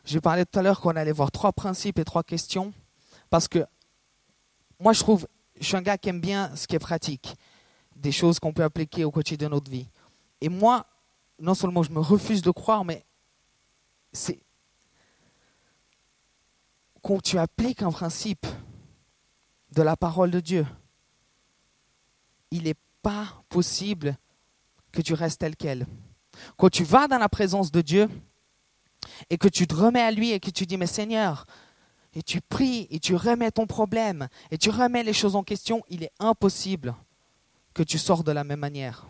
J'ai 0.04 0.22
parlé 0.22 0.46
tout 0.46 0.58
à 0.58 0.62
l'heure 0.62 0.82
qu'on 0.82 0.96
allait 0.96 1.12
voir 1.12 1.32
trois 1.32 1.54
principes 1.54 2.00
et 2.00 2.06
trois 2.06 2.24
questions, 2.24 2.74
parce 3.30 3.48
que 3.48 3.66
moi 4.80 4.94
je 4.94 5.00
trouve, 5.02 5.28
je 5.60 5.66
suis 5.66 5.78
un 5.78 5.82
gars 5.82 5.98
qui 5.98 6.10
aime 6.10 6.22
bien 6.22 6.56
ce 6.56 6.66
qui 6.66 6.76
est 6.76 6.80
pratique, 6.80 7.36
des 7.96 8.12
choses 8.12 8.40
qu'on 8.40 8.52
peut 8.52 8.64
appliquer 8.64 9.04
au 9.04 9.12
quotidien 9.12 9.48
de 9.48 9.54
notre 9.54 9.70
vie. 9.70 9.88
Et 10.42 10.50
moi, 10.50 10.86
non 11.40 11.54
seulement 11.54 11.84
je 11.84 11.92
me 11.92 12.00
refuse 12.00 12.42
de 12.42 12.52
croire, 12.52 12.84
mais 12.84 13.06
c'est 14.12 14.40
quand 17.02 17.22
tu 17.22 17.38
appliques 17.38 17.82
un 17.82 17.92
principe 17.92 18.46
de 19.72 19.82
la 19.82 19.96
parole 19.96 20.32
de 20.32 20.40
Dieu, 20.40 20.66
il 22.52 22.64
n'est 22.64 22.76
pas 23.02 23.44
possible 23.50 24.18
que 24.92 25.02
tu 25.02 25.14
restes 25.14 25.40
tel 25.40 25.56
quel. 25.56 25.88
Quand 26.58 26.70
tu 26.70 26.84
vas 26.84 27.08
dans 27.08 27.18
la 27.18 27.30
présence 27.30 27.72
de 27.72 27.82
Dieu 27.82 28.10
et 29.30 29.38
que 29.38 29.48
tu 29.48 29.68
te 29.68 29.74
remets 29.74 30.02
à 30.02 30.12
lui 30.12 30.32
et 30.32 30.40
que 30.40 30.50
tu 30.50 30.66
dis, 30.66 30.78
mais 30.78 30.88
Seigneur, 30.88 31.46
et 32.14 32.22
tu 32.22 32.42
pries 32.42 32.88
et 32.90 33.00
tu 33.00 33.16
remets 33.16 33.52
ton 33.52 33.66
problème 33.66 34.28
et 34.52 34.58
tu 34.58 34.70
remets 34.70 35.04
les 35.04 35.14
choses 35.14 35.36
en 35.36 35.44
question, 35.44 35.84
il 35.90 36.04
est 36.04 36.12
impossible 36.20 36.94
que 37.74 37.84
tu 37.84 37.98
sors 37.98 38.24
de 38.24 38.32
la 38.32 38.44
même 38.44 38.60
manière. 38.60 39.08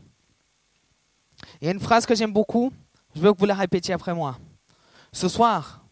Il 1.62 1.66
y 1.66 1.68
a 1.68 1.72
une 1.72 1.80
phrase 1.80 2.06
que 2.06 2.16
j'aime 2.16 2.34
beaucoup, 2.34 2.74
je 3.16 3.22
veux 3.22 3.34
que 3.34 3.40
vous 3.40 3.46
la 3.46 3.54
répétiez 3.54 3.94
après 3.94 4.14
moi. 4.14 4.38
Ce 5.12 5.28
soir, 5.28 5.86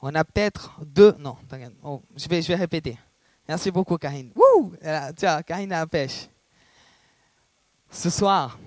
on 0.00 0.14
a 0.14 0.24
peut-être 0.24 0.72
deux. 0.84 1.14
Non, 1.18 1.36
oh, 1.84 2.02
je, 2.16 2.28
vais, 2.28 2.42
je 2.42 2.48
vais 2.48 2.56
répéter. 2.56 2.98
Merci 3.48 3.70
beaucoup, 3.70 3.96
Karine. 3.96 4.32
Wouh 4.34 4.72
Tiens, 5.16 5.42
Karine 5.42 5.72
a 5.72 5.80
la 5.80 5.86
pêche. 5.86 6.28
Ce 7.90 8.10
soir, 8.10 8.58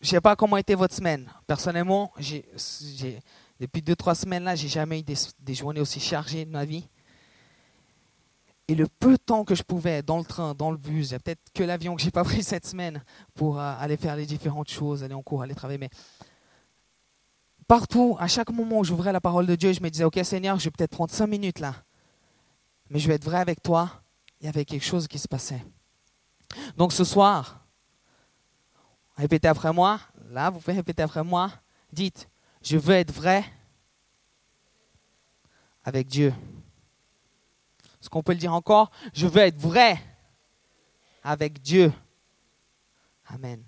je 0.00 0.06
ne 0.06 0.10
sais 0.10 0.20
pas 0.20 0.36
comment 0.36 0.56
était 0.56 0.74
votre 0.74 0.94
semaine. 0.94 1.30
Personnellement, 1.46 2.12
j'ai, 2.18 2.44
depuis 3.58 3.82
deux, 3.82 3.96
trois 3.96 4.14
semaines 4.14 4.44
là, 4.44 4.54
j'ai 4.54 4.68
jamais 4.68 5.00
eu 5.00 5.02
des, 5.02 5.16
des, 5.40 5.54
journées 5.54 5.80
aussi 5.80 5.98
chargées 5.98 6.44
de 6.44 6.50
ma 6.50 6.64
vie. 6.64 6.86
Et 8.70 8.74
le 8.74 8.86
peu 8.86 9.12
de 9.12 9.16
temps 9.16 9.44
que 9.44 9.54
je 9.54 9.62
pouvais 9.62 10.02
dans 10.02 10.18
le 10.18 10.24
train, 10.24 10.54
dans 10.54 10.70
le 10.70 10.76
bus, 10.76 11.08
il 11.08 11.12
y 11.12 11.14
a 11.14 11.18
peut-être 11.18 11.40
que 11.54 11.62
l'avion 11.62 11.96
que 11.96 12.02
j'ai 12.02 12.10
pas 12.10 12.22
pris 12.24 12.42
cette 12.44 12.66
semaine 12.66 13.02
pour 13.34 13.58
euh, 13.58 13.74
aller 13.78 13.96
faire 13.96 14.14
les 14.14 14.26
différentes 14.26 14.70
choses, 14.70 15.02
aller 15.02 15.14
en 15.14 15.22
cours, 15.22 15.42
aller 15.42 15.54
travailler. 15.54 15.78
Mais 15.78 15.90
partout, 17.66 18.16
à 18.20 18.28
chaque 18.28 18.50
moment 18.50 18.80
où 18.80 18.84
j'ouvrais 18.84 19.12
la 19.12 19.22
parole 19.22 19.46
de 19.46 19.54
Dieu, 19.54 19.72
je 19.72 19.82
me 19.82 19.88
disais, 19.88 20.04
OK 20.04 20.20
Seigneur, 20.22 20.58
je 20.58 20.64
vais 20.64 20.70
peut-être 20.70 20.90
prendre 20.90 21.10
cinq 21.10 21.28
minutes 21.28 21.60
là, 21.60 21.74
mais 22.90 22.98
je 22.98 23.08
vais 23.08 23.14
être 23.14 23.24
vrai 23.24 23.38
avec 23.38 23.62
toi. 23.62 23.90
Il 24.40 24.46
y 24.46 24.48
avait 24.48 24.64
quelque 24.64 24.84
chose 24.84 25.08
qui 25.08 25.18
se 25.18 25.26
passait. 25.26 25.64
Donc 26.76 26.92
ce 26.92 27.04
soir, 27.04 27.66
répétez 29.16 29.48
après 29.48 29.72
moi. 29.72 29.98
Là, 30.30 30.50
vous 30.50 30.60
pouvez 30.60 30.76
répéter 30.76 31.02
après 31.02 31.24
moi. 31.24 31.50
Dites, 31.92 32.28
je 32.62 32.76
veux 32.76 32.94
être 32.94 33.12
vrai 33.12 33.44
avec 35.84 36.06
Dieu. 36.06 36.34
Est-ce 38.00 38.10
qu'on 38.10 38.22
peut 38.22 38.32
le 38.32 38.38
dire 38.38 38.54
encore 38.54 38.90
Je 39.12 39.26
veux 39.26 39.40
être 39.40 39.58
vrai 39.58 40.00
avec 41.22 41.60
Dieu. 41.60 41.92
Amen. 43.26 43.62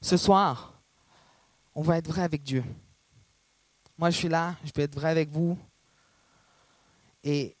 Ce 0.00 0.16
soir, 0.16 0.80
on 1.74 1.82
va 1.82 1.98
être 1.98 2.08
vrai 2.08 2.22
avec 2.22 2.42
Dieu. 2.42 2.64
Moi, 3.98 4.10
je 4.10 4.16
suis 4.16 4.28
là, 4.28 4.56
je 4.64 4.70
peux 4.70 4.82
être 4.82 4.94
vrai 4.94 5.10
avec 5.10 5.30
vous. 5.30 5.58
Et 7.22 7.56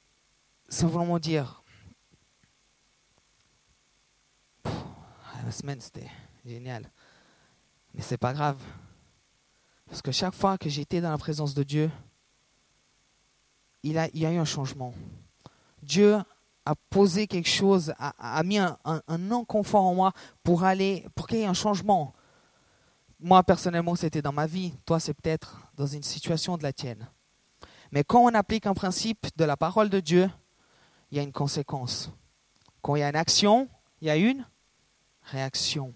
simplement 0.68 1.18
dire, 1.18 1.62
la 5.44 5.52
semaine, 5.52 5.80
c'était 5.80 6.10
génial. 6.44 6.90
Mais 7.92 8.02
c'est 8.02 8.18
pas 8.18 8.32
grave. 8.32 8.58
Parce 9.86 10.02
que 10.02 10.12
chaque 10.12 10.34
fois 10.34 10.58
que 10.58 10.68
j'étais 10.68 11.00
dans 11.00 11.10
la 11.10 11.18
présence 11.18 11.54
de 11.54 11.62
Dieu, 11.62 11.90
il, 13.82 14.10
il 14.14 14.20
y 14.20 14.26
a 14.26 14.32
eu 14.32 14.38
un 14.38 14.44
changement. 14.44 14.94
Dieu 15.84 16.18
a 16.66 16.74
posé 16.74 17.26
quelque 17.26 17.48
chose, 17.48 17.94
a, 17.98 18.42
mis 18.42 18.58
un, 18.58 18.78
un, 18.84 19.30
inconfort 19.30 19.84
en 19.84 19.94
moi 19.94 20.12
pour 20.42 20.64
aller, 20.64 21.06
pour 21.14 21.26
qu'il 21.26 21.38
y 21.38 21.42
ait 21.42 21.46
un 21.46 21.54
changement. 21.54 22.14
Moi, 23.20 23.42
personnellement, 23.42 23.94
c'était 23.94 24.22
dans 24.22 24.32
ma 24.32 24.46
vie. 24.46 24.72
Toi, 24.86 24.98
c'est 24.98 25.14
peut-être 25.14 25.60
dans 25.76 25.86
une 25.86 26.02
situation 26.02 26.56
de 26.56 26.62
la 26.62 26.72
tienne. 26.72 27.08
Mais 27.92 28.02
quand 28.02 28.20
on 28.20 28.34
applique 28.34 28.66
un 28.66 28.74
principe 28.74 29.26
de 29.36 29.44
la 29.44 29.56
parole 29.56 29.88
de 29.90 30.00
Dieu, 30.00 30.30
il 31.10 31.18
y 31.18 31.20
a 31.20 31.22
une 31.22 31.32
conséquence. 31.32 32.10
Quand 32.82 32.96
il 32.96 33.00
y 33.00 33.02
a 33.02 33.08
une 33.08 33.16
action, 33.16 33.68
il 34.00 34.08
y 34.08 34.10
a 34.10 34.16
une 34.16 34.46
réaction. 35.22 35.94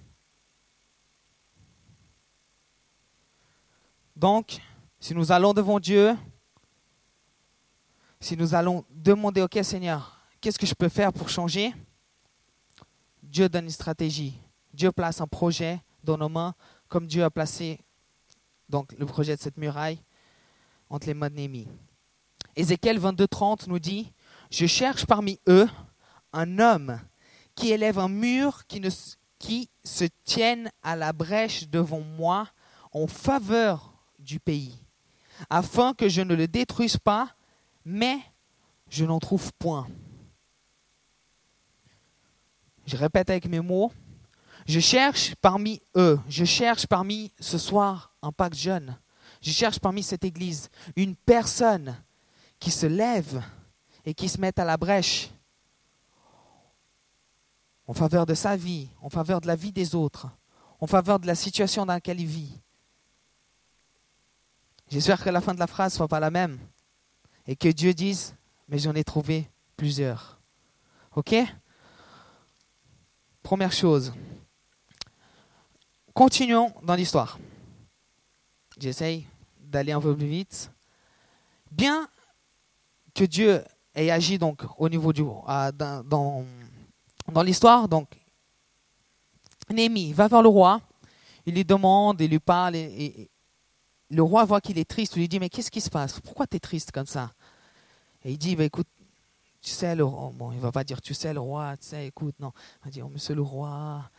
Donc, 4.15 4.61
si 5.01 5.15
nous 5.15 5.33
allons 5.33 5.55
devant 5.55 5.81
Dieu, 5.81 6.17
si 8.21 8.37
nous 8.37 8.55
allons 8.55 8.85
demander, 8.91 9.43
OK 9.43 9.59
Seigneur, 9.63 10.21
qu'est-ce 10.41 10.59
que 10.59 10.67
je 10.67 10.75
peux 10.75 10.89
faire 10.89 11.13
pour 11.13 11.29
changer? 11.29 11.75
Dieu 13.23 13.49
donne 13.49 13.65
une 13.65 13.71
stratégie. 13.71 14.39
Dieu 14.73 14.93
place 14.93 15.21
un 15.21 15.27
projet 15.27 15.81
dans 16.03 16.17
nos 16.17 16.29
mains, 16.29 16.55
comme 16.89 17.07
Dieu 17.07 17.25
a 17.25 17.31
placé 17.31 17.81
donc, 18.69 18.93
le 18.99 19.07
projet 19.07 19.37
de 19.37 19.41
cette 19.41 19.57
muraille 19.57 19.99
entre 20.91 21.07
les 21.07 21.15
mains 21.15 21.31
de 21.31 21.35
Némi. 21.35 21.67
Ézéchiel 22.57 22.99
22.30 22.99 23.69
nous 23.69 23.79
dit, 23.79 24.13
je 24.51 24.67
cherche 24.67 25.07
parmi 25.07 25.39
eux 25.49 25.69
un 26.33 26.59
homme 26.59 27.01
qui 27.55 27.71
élève 27.71 27.99
un 27.99 28.09
mur 28.09 28.67
qui, 28.67 28.83
qui 29.39 29.71
se 29.85 30.05
tienne 30.25 30.71
à 30.83 30.97
la 30.97 31.13
brèche 31.13 31.69
devant 31.69 32.01
moi 32.01 32.49
en 32.93 33.07
faveur 33.07 33.95
du 34.19 34.41
pays, 34.41 34.85
afin 35.51 35.95
que 35.95 36.09
je 36.09 36.21
ne 36.21 36.35
le 36.35 36.49
détruise 36.49 36.97
pas 36.97 37.35
mais 37.89 38.21
je 38.91 39.07
n'en 39.07 39.19
trouve 39.19 39.51
point. 39.55 39.89
Je 42.87 42.97
répète 42.97 43.31
avec 43.31 43.47
mes 43.49 43.61
mots, 43.61 43.91
je 44.67 44.79
cherche 44.79 45.35
parmi 45.37 45.81
eux, 45.97 46.21
je 46.29 46.45
cherche 46.45 46.87
parmi 46.87 47.33
ce 47.41 47.57
soir 47.57 48.13
un 48.21 48.31
pacte 48.31 48.57
jeune, 48.57 48.99
je 49.41 49.51
cherche 49.51 49.79
parmi 49.79 50.03
cette 50.03 50.25
église 50.25 50.69
une 50.97 51.17
personne 51.17 51.97
qui 52.59 52.71
se 52.71 52.85
lève 52.85 53.43
et 54.05 54.13
qui 54.13 54.29
se 54.29 54.39
mette 54.39 54.59
à 54.59 54.67
la 54.67 54.77
brèche 54.77 55.31
en 57.87 57.95
faveur 57.95 58.27
de 58.27 58.35
sa 58.35 58.55
vie, 58.55 58.89
en 59.01 59.09
faveur 59.09 59.41
de 59.41 59.47
la 59.47 59.57
vie 59.57 59.73
des 59.73 59.95
autres, 59.95 60.29
en 60.79 60.87
faveur 60.87 61.19
de 61.19 61.27
la 61.27 61.35
situation 61.35 61.87
dans 61.87 61.95
laquelle 61.95 62.21
il 62.21 62.27
vit. 62.27 62.61
J'espère 64.91 65.25
que 65.25 65.31
la 65.31 65.41
fin 65.41 65.55
de 65.55 65.59
la 65.59 65.67
phrase 65.67 65.95
ne 65.95 65.97
soit 65.97 66.09
pas 66.09 66.21
la 66.21 66.31
même 66.31 66.59
et 67.49 67.57
que 67.57 67.69
Dieu 67.69 67.95
dise, 67.95 68.37
mais 68.69 68.79
j'en 68.79 68.95
ai 68.95 69.03
trouvé 69.03 69.51
plusieurs. 69.77 70.39
OK? 71.17 71.35
Première 73.43 73.73
chose. 73.73 74.13
Continuons 76.13 76.73
dans 76.83 76.95
l'histoire. 76.95 77.39
J'essaye 78.79 79.27
d'aller 79.59 79.93
un 79.93 80.01
peu 80.01 80.15
plus 80.15 80.27
vite. 80.27 80.71
Bien 81.71 82.07
que 83.15 83.25
Dieu 83.25 83.65
ait 83.95 84.11
agi 84.11 84.39
donc 84.39 84.63
au 84.77 84.91
niveau 84.91 85.15
du 85.15 85.25
dans, 85.75 86.45
l'histoire, 87.43 87.89
donc 87.89 88.11
Némi 89.71 90.13
va 90.13 90.29
vers 90.29 90.43
le 90.43 90.49
roi, 90.49 90.81
il 91.47 91.55
lui 91.55 91.65
demande, 91.65 92.21
il 92.21 92.31
lui 92.31 92.39
parle, 92.39 92.77
et, 92.77 93.31
le 94.11 94.23
roi 94.23 94.45
voit 94.45 94.61
qu'il 94.61 94.79
est 94.79 94.89
triste, 94.89 95.17
il 95.17 95.21
lui 95.21 95.29
dit, 95.29 95.39
mais 95.39 95.49
qu'est-ce 95.49 95.71
qui 95.71 95.81
se 95.81 95.91
passe? 95.91 96.21
Pourquoi 96.21 96.47
tu 96.47 96.57
es 96.57 96.61
triste 96.61 96.93
comme 96.93 97.07
ça? 97.07 97.33
Et 98.25 98.33
il 98.33 98.39
dit, 98.39 98.57
bah, 98.57 98.65
écoute, 98.65 98.89
tu 99.61 99.71
sais, 99.71 99.95
le 99.95 100.05
roi, 100.05 100.33
bon, 100.35 100.53
il 100.53 100.61
va 100.61 100.73
pas 100.73 100.85
dire, 100.85 101.01
tu 101.01 101.15
sais, 101.15 101.33
le 101.33 101.41
roi, 101.41 101.77
tu 101.77 101.87
sais, 101.87 102.07
écoute, 102.07 102.35
non. 102.41 102.53
Il 102.81 102.85
va 102.85 102.91
dire, 102.91 103.07
oh, 103.07 103.11
monsieur 103.11 103.35
le 103.35 103.43
roi, 103.43 104.11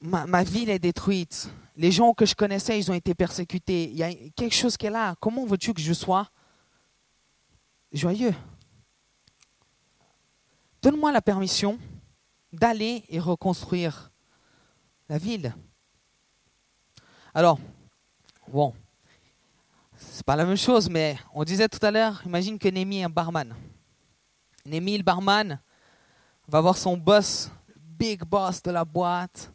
ma, 0.00 0.26
ma, 0.26 0.42
ville 0.42 0.70
est 0.70 0.78
détruite. 0.78 1.50
Les 1.76 1.92
gens 1.92 2.14
que 2.14 2.26
je 2.26 2.34
connaissais, 2.34 2.78
ils 2.78 2.90
ont 2.90 2.94
été 2.94 3.14
persécutés. 3.14 3.84
Il 3.84 3.96
y 3.96 4.02
a 4.02 4.12
quelque 4.36 4.54
chose 4.54 4.76
qui 4.76 4.86
est 4.86 4.90
là. 4.90 5.14
Comment 5.20 5.46
veux-tu 5.46 5.74
que 5.74 5.80
je 5.80 5.92
sois 5.92 6.30
joyeux? 7.92 8.34
Donne-moi 10.82 11.12
la 11.12 11.22
permission 11.22 11.78
d'aller 12.52 13.04
et 13.08 13.18
reconstruire 13.18 14.10
la 15.08 15.18
ville. 15.18 15.54
Alors, 17.34 17.58
bon, 18.48 18.74
c'est 19.98 20.24
pas 20.24 20.36
la 20.36 20.44
même 20.44 20.56
chose, 20.56 20.88
mais 20.88 21.18
on 21.34 21.42
disait 21.44 21.68
tout 21.68 21.84
à 21.84 21.90
l'heure, 21.90 22.22
imagine 22.24 22.58
que 22.58 22.68
Némi 22.68 23.00
est 23.00 23.04
un 23.04 23.08
barman. 23.08 23.54
Némi, 24.64 24.96
le 24.96 25.02
barman, 25.02 25.60
va 26.46 26.60
voir 26.60 26.76
son 26.76 26.96
boss, 26.96 27.50
le 27.66 27.74
big 27.98 28.22
boss 28.24 28.62
de 28.62 28.70
la 28.70 28.84
boîte, 28.84 29.52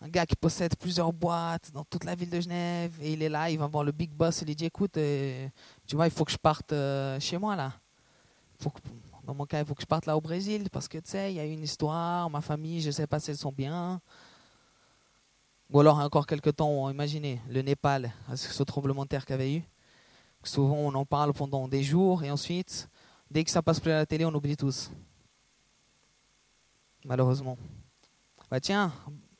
un 0.00 0.08
gars 0.08 0.24
qui 0.24 0.34
possède 0.34 0.74
plusieurs 0.76 1.12
boîtes 1.12 1.70
dans 1.72 1.84
toute 1.84 2.04
la 2.04 2.14
ville 2.14 2.30
de 2.30 2.40
Genève, 2.40 2.94
et 3.02 3.12
il 3.12 3.22
est 3.22 3.28
là, 3.28 3.50
il 3.50 3.58
va 3.58 3.66
voir 3.66 3.84
le 3.84 3.92
big 3.92 4.10
boss, 4.10 4.42
et 4.42 4.46
lui 4.46 4.56
dit, 4.56 4.64
écoute, 4.64 4.96
euh, 4.96 5.46
tu 5.86 5.94
vois, 5.94 6.06
il 6.06 6.10
faut 6.10 6.24
que 6.24 6.32
je 6.32 6.38
parte 6.38 6.72
euh, 6.72 7.20
chez 7.20 7.36
moi 7.36 7.54
là. 7.54 7.74
Dans 9.24 9.34
mon 9.34 9.44
cas, 9.46 9.60
il 9.60 9.66
faut 9.66 9.74
que 9.74 9.82
je 9.82 9.86
parte 9.86 10.06
là 10.06 10.16
au 10.16 10.20
Brésil, 10.20 10.68
parce 10.72 10.88
que 10.88 10.98
tu 10.98 11.10
sais, 11.10 11.32
il 11.32 11.36
y 11.36 11.40
a 11.40 11.44
une 11.44 11.62
histoire, 11.62 12.30
ma 12.30 12.40
famille, 12.40 12.80
je 12.80 12.90
sais 12.90 13.06
pas 13.06 13.20
si 13.20 13.30
elles 13.30 13.36
sont 13.36 13.52
bien. 13.52 14.00
Ou 15.72 15.80
alors, 15.80 15.98
encore 15.98 16.26
quelques 16.26 16.56
temps, 16.56 16.90
imaginez, 16.90 17.40
le 17.48 17.62
Népal, 17.62 18.12
ce 18.34 18.62
tremblement 18.64 19.04
de 19.04 19.08
terre 19.08 19.24
qu'il 19.24 19.34
avait 19.34 19.54
eu. 19.54 19.62
Souvent, 20.42 20.76
on 20.76 20.94
en 20.94 21.04
parle 21.04 21.32
pendant 21.32 21.68
des 21.68 21.82
jours, 21.82 22.24
et 22.24 22.30
ensuite, 22.30 22.88
dès 23.30 23.44
que 23.44 23.50
ça 23.50 23.62
passe 23.62 23.78
plus 23.78 23.92
à 23.92 23.96
la 23.96 24.06
télé, 24.06 24.24
on 24.24 24.34
oublie 24.34 24.56
tous. 24.56 24.90
Malheureusement. 27.04 27.56
Bah 28.50 28.58
tiens, 28.58 28.92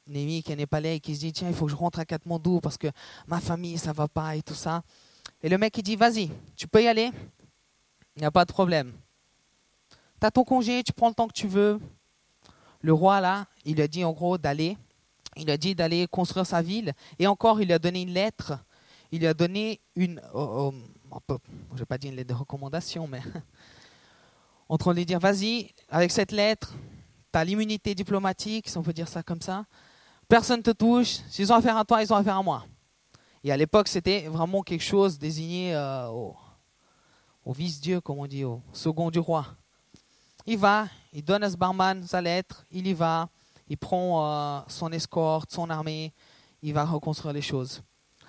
Némi 0.07 0.43
qui 0.43 0.53
est 0.53 0.57
népalais 0.57 1.01
qui 1.01 1.15
se 1.15 1.21
dit 1.21 1.33
tiens 1.33 1.49
il 1.49 1.55
faut 1.55 1.67
que 1.67 1.71
je 1.71 1.77
rentre 1.77 1.99
à 1.99 2.05
Katmandou 2.05 2.61
parce 2.61 2.77
que 2.77 2.89
ma 3.27 3.41
famille 3.41 3.79
ça 3.79 3.93
va 3.93 4.09
pas 4.09 4.35
et 4.37 4.43
tout 4.43 4.55
ça. 4.55 4.83
Et 5.43 5.49
le 5.49 5.59
mec 5.59 5.77
il 5.79 5.83
dit 5.83 5.97
vas-y, 5.97 6.31
tu 6.57 6.67
peux 6.67 6.83
y 6.83 6.89
aller, 6.89 7.11
il 8.17 8.21
n'y 8.21 8.25
a 8.25 8.31
pas 8.31 8.45
de 8.45 8.53
problème. 8.53 8.93
Tu 10.21 10.27
as 10.27 10.31
ton 10.31 10.45
congé, 10.45 10.83
tu 10.83 10.93
prends 10.93 11.09
le 11.09 11.15
temps 11.15 11.29
que 11.29 11.33
tu 11.33 11.47
veux. 11.47 11.81
Le 12.81 12.93
roi 12.93 13.21
là, 13.21 13.47
il 13.65 13.75
lui 13.77 13.83
a 13.83 13.89
dit 13.89 14.05
en 14.05 14.13
gros 14.13 14.39
d'aller, 14.39 14.77
il 15.37 15.51
a 15.51 15.57
dit 15.57 15.75
d'aller 15.75 16.07
construire 16.07 16.47
sa 16.47 16.63
ville 16.63 16.93
et 17.19 17.27
encore 17.27 17.61
il 17.61 17.67
lui 17.67 17.75
a 17.75 17.79
donné 17.79 18.03
une 18.03 18.13
lettre, 18.13 18.59
il 19.13 19.21
lui 19.21 19.27
a 19.27 19.35
donné 19.35 19.81
une, 19.97 20.21
je 20.35 21.79
vais 21.79 21.87
pas 21.87 21.99
dire 21.99 22.11
une 22.11 22.17
lettre 22.17 22.31
de 22.31 22.39
recommandation 22.39 23.07
mais 23.07 23.23
en 24.69 24.79
train 24.79 24.93
de 24.93 24.99
lui 24.99 25.07
dire 25.07 25.19
vas-y 25.19 25.71
avec 25.89 26.11
cette 26.11 26.33
lettre, 26.33 26.75
tu 27.33 27.39
as 27.39 27.45
l'immunité 27.45 27.95
diplomatique, 27.95 28.69
si 28.69 28.77
on 28.77 28.83
peut 28.83 28.93
dire 28.93 29.09
ça 29.09 29.23
comme 29.23 29.41
ça. 29.41 29.65
Personne 30.29 30.59
ne 30.59 30.63
te 30.63 30.71
touche. 30.71 31.19
S'ils 31.29 31.53
ont 31.53 31.57
affaire 31.57 31.77
à 31.77 31.85
toi, 31.85 32.03
ils 32.03 32.13
ont 32.13 32.17
affaire 32.17 32.37
à 32.37 32.43
moi. 32.43 32.65
Et 33.43 33.51
à 33.51 33.57
l'époque, 33.57 33.89
c'était 33.89 34.29
vraiment 34.29 34.63
quelque 34.63 34.85
chose 34.85 35.19
désigné 35.19 35.75
euh, 35.75 36.09
au, 36.09 37.53
vice-dieu, 37.53 38.01
comme 38.01 38.19
on 38.19 38.27
dit, 38.27 38.45
au 38.45 38.63
second 38.73 39.11
du 39.11 39.19
roi. 39.19 39.47
Il 40.47 40.59
va, 40.59 40.87
il 41.13 41.25
donne 41.25 41.43
à 41.43 41.51
ce 41.51 41.57
barman 41.57 42.07
sa 42.07 42.21
lettre, 42.21 42.65
il 42.71 42.87
y 42.87 42.93
va, 42.93 43.29
il 43.71 43.79
prend 43.79 44.27
euh, 44.27 44.61
son 44.67 44.91
escorte, 44.91 45.53
son 45.53 45.71
armée, 45.71 46.13
il 46.61 46.75
va 46.75 46.85
reconstruire 46.85 47.33
les 47.33 47.41
choses. 47.41 47.83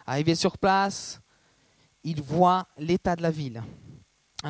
Arrivé 0.06 0.36
sur 0.36 0.56
place, 0.58 1.20
il 2.04 2.22
voit 2.22 2.68
l'état 2.78 3.16
de 3.16 3.24
la 3.24 3.32
ville. 3.32 3.62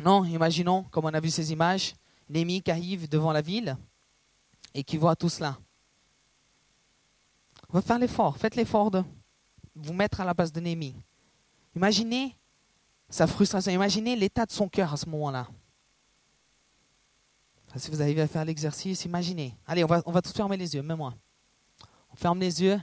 Non, 0.04 0.22
imaginons, 0.24 0.84
comme 0.84 1.06
on 1.06 1.14
a 1.14 1.20
vu 1.20 1.30
ces 1.30 1.50
images, 1.50 1.94
Némi 2.28 2.62
qui 2.62 2.70
arrive 2.70 3.08
devant 3.08 3.32
la 3.32 3.40
ville 3.40 3.76
et 4.74 4.84
qui 4.84 4.98
voit 4.98 5.16
tout 5.16 5.28
cela. 5.28 5.58
On 7.68 7.74
va 7.74 7.82
faire 7.82 7.98
l'effort. 7.98 8.36
Faites 8.36 8.54
l'effort 8.54 8.90
de 8.90 9.02
vous 9.74 9.92
mettre 9.94 10.20
à 10.20 10.24
la 10.26 10.34
place 10.34 10.52
de 10.52 10.60
Némi. 10.60 10.94
Imaginez 11.74 12.36
sa 13.08 13.26
frustration. 13.26 13.72
Imaginez 13.72 14.14
l'état 14.14 14.44
de 14.44 14.52
son 14.52 14.68
cœur 14.68 14.92
à 14.92 14.96
ce 14.98 15.08
moment-là. 15.08 15.46
Si 17.76 17.90
vous 17.90 18.02
arrivez 18.02 18.22
à 18.22 18.28
faire 18.28 18.44
l'exercice, 18.44 19.04
imaginez. 19.04 19.56
Allez, 19.66 19.84
on 19.84 19.86
va, 19.86 20.02
on 20.04 20.12
va 20.12 20.22
tous 20.22 20.32
fermer 20.32 20.56
les 20.56 20.74
yeux, 20.74 20.82
même 20.82 20.98
moi. 20.98 21.14
On 22.10 22.16
ferme 22.16 22.38
les 22.38 22.62
yeux. 22.62 22.80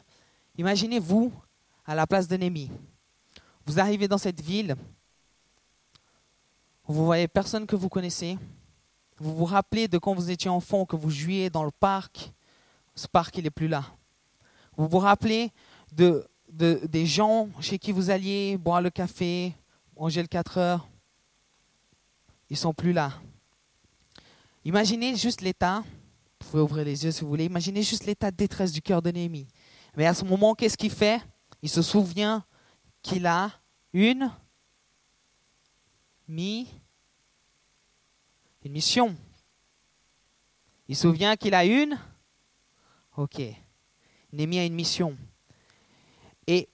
Imaginez-vous 0.57 1.31
à 1.85 1.95
la 1.95 2.07
place 2.07 2.27
de 2.27 2.35
Némi. 2.35 2.71
Vous 3.65 3.79
arrivez 3.79 4.07
dans 4.07 4.17
cette 4.17 4.41
ville. 4.41 4.75
Vous 6.87 7.05
voyez 7.05 7.27
personne 7.27 7.67
que 7.67 7.75
vous 7.75 7.89
connaissez. 7.89 8.37
Vous 9.17 9.35
vous 9.35 9.45
rappelez 9.45 9.87
de 9.87 9.97
quand 9.97 10.15
vous 10.15 10.31
étiez 10.31 10.49
enfant, 10.49 10.85
que 10.85 10.95
vous 10.95 11.11
jouiez 11.11 11.49
dans 11.49 11.63
le 11.63 11.71
parc. 11.71 12.31
Ce 12.95 13.07
parc, 13.07 13.37
il 13.37 13.43
n'est 13.43 13.51
plus 13.51 13.67
là. 13.67 13.85
Vous 14.75 14.87
vous 14.87 14.97
rappelez 14.97 15.51
de, 15.91 16.27
des 16.49 17.05
gens 17.05 17.49
chez 17.59 17.77
qui 17.77 17.91
vous 17.91 18.09
alliez 18.09 18.57
boire 18.57 18.81
le 18.81 18.89
café, 18.89 19.53
manger 19.97 20.21
le 20.21 20.27
4 20.27 20.57
heures 20.57 20.87
Ils 22.49 22.57
sont 22.57 22.73
plus 22.73 22.93
là. 22.93 23.13
Imaginez 24.69 25.15
juste 25.15 25.41
l'état, 25.41 25.83
vous 26.39 26.47
pouvez 26.51 26.61
ouvrir 26.61 26.85
les 26.85 27.03
yeux 27.03 27.09
si 27.09 27.21
vous 27.21 27.29
voulez, 27.29 27.45
imaginez 27.45 27.81
juste 27.81 28.05
l'état 28.05 28.29
de 28.29 28.35
détresse 28.35 28.71
du 28.71 28.83
cœur 28.83 29.01
de 29.01 29.09
Néhémie. 29.09 29.47
Mais 29.97 30.05
à 30.05 30.13
ce 30.13 30.23
moment, 30.23 30.53
qu'est-ce 30.53 30.77
qu'il 30.77 30.91
fait? 30.91 31.19
Il 31.63 31.69
se 31.69 31.81
souvient 31.81 32.45
qu'il 33.01 33.25
a 33.25 33.49
une, 33.93 34.31
une 36.27 36.67
mission. 38.63 39.15
Il 40.87 40.95
se 40.95 41.01
souvient 41.01 41.35
qu'il 41.35 41.55
a 41.55 41.65
une 41.65 41.99
Ok. 43.17 43.41
Némi 44.31 44.59
a 44.59 44.65
une 44.65 44.75
mission. 44.75 45.17
Et 46.45 46.69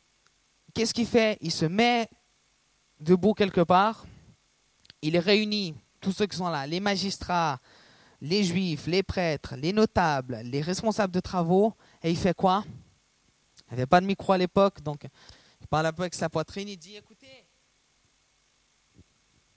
qu'est-ce 0.73 0.93
qu'il 0.93 1.07
fait? 1.07 1.37
Il 1.39 1.49
se 1.53 1.63
met 1.63 2.09
debout 2.99 3.33
quelque 3.33 3.61
part, 3.61 4.05
il 5.01 5.17
réunit 5.17 5.75
tous 6.01 6.11
ceux 6.11 6.25
qui 6.25 6.35
sont 6.35 6.49
là, 6.49 6.67
les 6.67 6.81
magistrats, 6.81 7.61
les 8.25 8.43
juifs, 8.43 8.87
les 8.87 9.03
prêtres, 9.03 9.55
les 9.55 9.71
notables, 9.71 10.39
les 10.43 10.61
responsables 10.61 11.13
de 11.13 11.19
travaux, 11.19 11.75
et 12.01 12.09
il 12.09 12.17
fait 12.17 12.33
quoi? 12.33 12.63
Il 13.69 13.75
n'y 13.75 13.81
avait 13.81 13.85
pas 13.85 14.01
de 14.01 14.07
micro 14.07 14.33
à 14.33 14.37
l'époque, 14.37 14.81
donc 14.81 15.07
il 15.61 15.67
parle 15.67 15.85
un 15.85 15.93
peu 15.93 16.01
avec 16.01 16.15
sa 16.15 16.27
poitrine, 16.27 16.67
il 16.67 16.77
dit, 16.77 16.95
écoutez, 16.95 17.45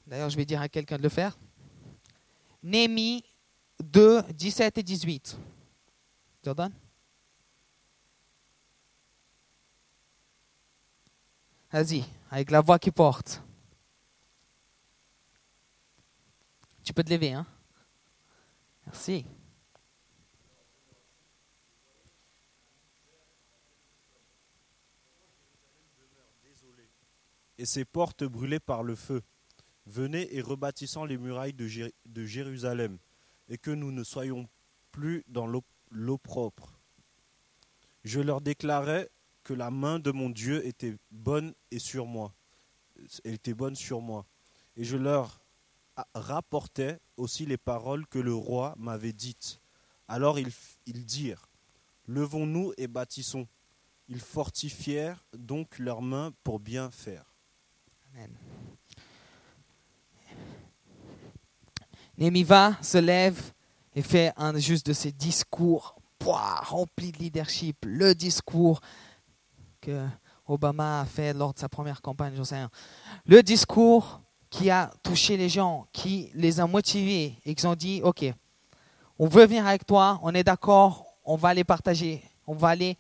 d'ailleurs 0.07 0.29
je 0.29 0.37
vais 0.37 0.45
dire 0.45 0.61
à 0.61 0.69
quelqu'un 0.69 0.99
de 0.99 1.03
le 1.03 1.09
faire, 1.09 1.39
Némi 2.63 3.25
2, 3.83 4.23
17 4.35 4.79
et 4.79 4.83
18. 4.83 5.39
Jordan? 6.45 6.73
Vas-y, 11.73 12.05
avec 12.31 12.51
la 12.51 12.61
voix 12.61 12.79
qui 12.79 12.91
porte. 12.91 13.43
Tu 16.83 16.93
peux 16.93 17.05
te 17.05 17.11
lever, 17.11 17.33
hein 17.33 17.47
Et 27.59 27.67
ses 27.67 27.85
portes 27.85 28.25
brûlées 28.25 28.61
par 28.61 28.83
le 28.83 28.95
feu. 28.95 29.23
Venez 29.87 30.37
et 30.37 30.41
rebâtissons 30.41 31.05
les 31.05 31.17
murailles 31.17 31.55
de, 31.55 32.25
Jérusalem, 32.27 32.99
et 33.49 33.59
que 33.59 33.71
nous 33.71 33.91
ne 33.91 34.05
soyons 34.05 34.49
plus 34.93 35.25
dans 35.29 35.47
l'eau 35.47 36.19
propre. 36.19 36.79
Je 38.05 38.21
leur 38.21 38.41
déclarais 38.41 39.11
que 39.45 39.55
la 39.55 39.71
main 39.71 39.99
de 39.99 40.11
mon 40.11 40.31
Dieu 40.31 40.65
était 40.67 40.97
bonne 41.11 41.55
et 41.71 41.79
sur 41.79 42.07
moi. 42.07 42.35
Elle 43.25 43.35
était 43.35 43.55
bonne 43.55 43.75
sur 43.75 44.01
moi. 44.01 44.27
Et 44.77 44.85
je 44.85 44.97
leur 44.97 45.41
rapportais 46.15 46.99
aussi 47.17 47.47
les 47.47 47.57
paroles 47.57 48.07
que 48.07 48.19
le 48.19 48.35
roi 48.35 48.75
m'avait 48.79 49.13
dites. 49.13 49.61
Alors 50.07 50.39
ils, 50.39 51.05
dirent, 51.05 51.49
Levons-nous 52.07 52.73
et 52.79 52.87
bâtissons. 52.87 53.47
Ils 54.09 54.21
fortifièrent 54.21 55.23
donc 55.37 55.79
leurs 55.79 56.01
mains 56.01 56.33
pour 56.43 56.61
bien 56.61 56.91
faire. 56.91 57.35
Amen. 58.15 58.31
Némiva 62.17 62.77
se 62.83 62.99
lève 62.99 63.53
et 63.95 64.03
fait 64.03 64.33
un 64.37 64.59
juste 64.59 64.87
de 64.87 64.93
ses 64.93 65.13
discours 65.13 65.99
remplis 66.33 67.13
de 67.13 67.19
leadership, 67.19 67.77
le 67.87 68.15
discours 68.15 68.81
que 69.81 70.07
Obama 70.47 71.01
a 71.01 71.05
fait 71.05 71.33
lors 71.33 71.55
de 71.55 71.59
sa 71.59 71.69
première 71.69 72.03
campagne, 72.03 72.35
j'en 72.37 72.45
sais 72.45 72.57
rien. 72.57 72.71
Le 73.27 73.43
discours 73.43 74.21
qui 74.51 74.71
a 74.71 74.91
touché 75.03 75.37
les 75.37 75.49
gens, 75.49 75.87
qui 75.93 76.31
les 76.35 76.61
a 76.61 76.67
motivés 76.67 77.39
et 77.45 77.55
qui 77.55 77.67
ont 77.67 77.75
dit, 77.75 78.01
OK, 78.03 78.25
on 79.19 79.27
veut 79.27 79.47
venir 79.47 79.67
avec 79.67 79.87
toi, 79.87 80.19
on 80.23 80.35
est 80.35 80.45
d'accord, 80.45 81.05
on 81.25 81.37
va 81.37 81.51
aller 81.51 81.65
partager, 81.65 82.23
on 82.47 82.55
va 82.55 82.69
aller 82.69 82.97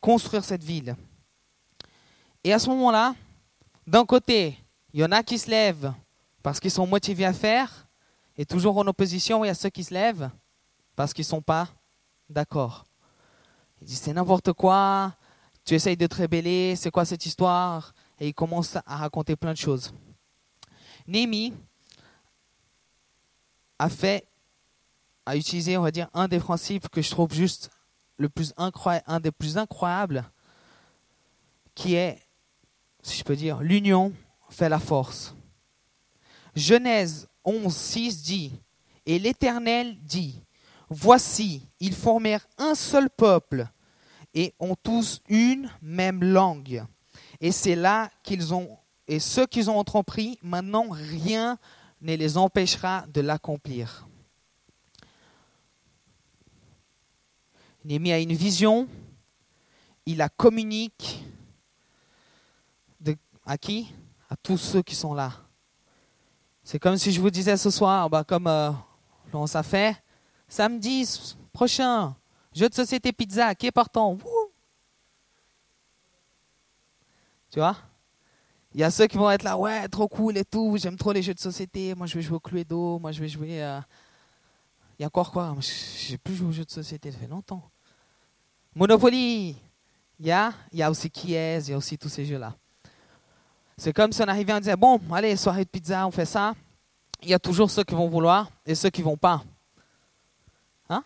construire 0.00 0.44
cette 0.44 0.62
ville. 0.62 0.94
Et 2.44 2.52
à 2.52 2.58
ce 2.58 2.68
moment-là, 2.68 3.14
d'un 3.86 4.04
côté, 4.04 4.56
il 4.92 5.00
y 5.00 5.04
en 5.04 5.12
a 5.12 5.22
qui 5.22 5.38
se 5.38 5.50
lèvent 5.50 5.92
parce 6.42 6.60
qu'ils 6.60 6.70
sont 6.70 6.86
motivés 6.86 7.24
à 7.24 7.32
faire, 7.32 7.88
et 8.36 8.46
toujours 8.46 8.78
en 8.78 8.86
opposition, 8.86 9.44
il 9.44 9.48
y 9.48 9.50
a 9.50 9.54
ceux 9.54 9.70
qui 9.70 9.82
se 9.82 9.92
lèvent 9.92 10.30
parce 10.94 11.12
qu'ils 11.12 11.24
ne 11.24 11.28
sont 11.28 11.42
pas 11.42 11.68
d'accord. 12.28 12.84
Ils 13.80 13.86
disent 13.86 14.00
c'est 14.00 14.12
n'importe 14.12 14.52
quoi, 14.52 15.14
tu 15.64 15.74
essayes 15.74 15.96
de 15.96 16.06
te 16.06 16.14
rébeller, 16.14 16.76
c'est 16.76 16.90
quoi 16.90 17.04
cette 17.04 17.26
histoire? 17.26 17.94
Et 18.20 18.28
il 18.28 18.34
commence 18.34 18.76
à 18.76 18.96
raconter 18.96 19.36
plein 19.36 19.52
de 19.52 19.58
choses. 19.58 19.92
Némi 21.08 21.54
a 23.78 23.88
fait, 23.88 24.28
a 25.24 25.36
utilisé, 25.36 25.76
on 25.78 25.82
va 25.82 25.90
dire, 25.90 26.08
un 26.12 26.28
des 26.28 26.38
principes 26.38 26.88
que 26.90 27.00
je 27.00 27.10
trouve 27.10 27.32
juste 27.32 27.70
le 28.18 28.28
plus 28.28 28.52
un 28.58 29.20
des 29.20 29.30
plus 29.30 29.56
incroyables, 29.56 30.30
qui 31.74 31.94
est, 31.94 32.20
si 33.02 33.16
je 33.16 33.24
peux 33.24 33.36
dire, 33.36 33.62
l'union 33.62 34.12
fait 34.50 34.68
la 34.68 34.78
force. 34.78 35.34
Genèse 36.54 37.26
11, 37.44 37.74
6 37.74 38.22
dit, 38.22 38.52
et 39.06 39.18
l'Éternel 39.18 39.96
dit, 40.02 40.42
voici, 40.90 41.66
ils 41.80 41.94
formèrent 41.94 42.46
un 42.58 42.74
seul 42.74 43.08
peuple 43.08 43.66
et 44.34 44.54
ont 44.58 44.74
tous 44.74 45.22
une 45.28 45.70
même 45.80 46.22
langue. 46.22 46.84
Et 47.40 47.52
c'est 47.52 47.76
là 47.76 48.10
qu'ils 48.22 48.52
ont, 48.52 48.76
et 49.08 49.18
ceux 49.18 49.46
qu'ils 49.46 49.70
ont 49.70 49.78
entrepris, 49.78 50.38
maintenant 50.42 50.86
rien 50.90 51.58
ne 52.00 52.14
les 52.14 52.38
empêchera 52.38 53.06
de 53.08 53.20
l'accomplir. 53.20 54.06
Némi 57.84 58.12
a 58.12 58.20
une 58.20 58.34
vision, 58.34 58.86
il 60.06 60.18
la 60.18 60.28
communique 60.28 61.24
à 63.48 63.56
qui? 63.56 63.92
À 64.28 64.36
tous 64.36 64.58
ceux 64.58 64.82
qui 64.82 64.94
sont 64.94 65.14
là. 65.14 65.32
C'est 66.62 66.78
comme 66.78 66.98
si 66.98 67.12
je 67.12 67.20
vous 67.20 67.30
disais 67.30 67.56
ce 67.56 67.70
soir, 67.70 68.10
bah 68.10 68.22
comme 68.22 68.46
euh, 68.46 68.70
on 69.32 69.46
s'est 69.46 69.62
fait, 69.62 69.96
samedi 70.46 71.08
prochain, 71.50 72.14
jeu 72.54 72.68
de 72.68 72.74
société 72.74 73.10
pizza, 73.10 73.54
qui 73.54 73.66
est 73.66 73.72
partant 73.72 74.18
Tu 77.50 77.58
vois? 77.58 77.74
Il 78.78 78.82
y 78.82 78.84
a 78.84 78.92
ceux 78.92 79.08
qui 79.08 79.16
vont 79.16 79.28
être 79.28 79.42
là, 79.42 79.58
ouais, 79.58 79.88
trop 79.88 80.06
cool 80.06 80.36
et 80.38 80.44
tout, 80.44 80.76
j'aime 80.78 80.96
trop 80.96 81.10
les 81.10 81.20
jeux 81.20 81.34
de 81.34 81.40
société, 81.40 81.96
moi 81.96 82.06
je 82.06 82.14
vais 82.14 82.22
jouer 82.22 82.36
au 82.36 82.40
Cluedo, 82.40 83.00
moi 83.00 83.10
je 83.10 83.18
vais 83.20 83.26
jouer... 83.26 83.60
Euh, 83.60 83.80
il 84.96 85.02
y 85.02 85.04
a 85.04 85.08
encore 85.08 85.32
quoi 85.32 85.52
J'ai 86.06 86.16
plus 86.16 86.36
joué 86.36 86.46
aux 86.46 86.52
jeux 86.52 86.64
de 86.64 86.70
société, 86.70 87.10
ça 87.10 87.18
fait 87.18 87.26
longtemps. 87.26 87.68
Monopoly 88.76 89.56
Il 90.20 90.26
y 90.26 90.30
a, 90.30 90.52
il 90.70 90.78
y 90.78 90.84
a 90.84 90.92
aussi 90.92 91.10
Kies, 91.10 91.58
il 91.58 91.70
y 91.70 91.72
a 91.72 91.76
aussi 91.76 91.98
tous 91.98 92.08
ces 92.08 92.24
jeux-là. 92.24 92.54
C'est 93.76 93.92
comme 93.92 94.12
si 94.12 94.22
on 94.22 94.28
arrivait 94.28 94.52
on 94.52 94.60
disait, 94.60 94.76
bon, 94.76 95.00
allez, 95.12 95.34
soirée 95.34 95.64
de 95.64 95.70
pizza, 95.70 96.06
on 96.06 96.12
fait 96.12 96.24
ça. 96.24 96.54
Il 97.20 97.30
y 97.30 97.34
a 97.34 97.40
toujours 97.40 97.72
ceux 97.72 97.82
qui 97.82 97.96
vont 97.96 98.06
vouloir 98.06 98.48
et 98.64 98.76
ceux 98.76 98.90
qui 98.90 99.02
vont 99.02 99.16
pas. 99.16 99.42
Hein? 100.88 101.02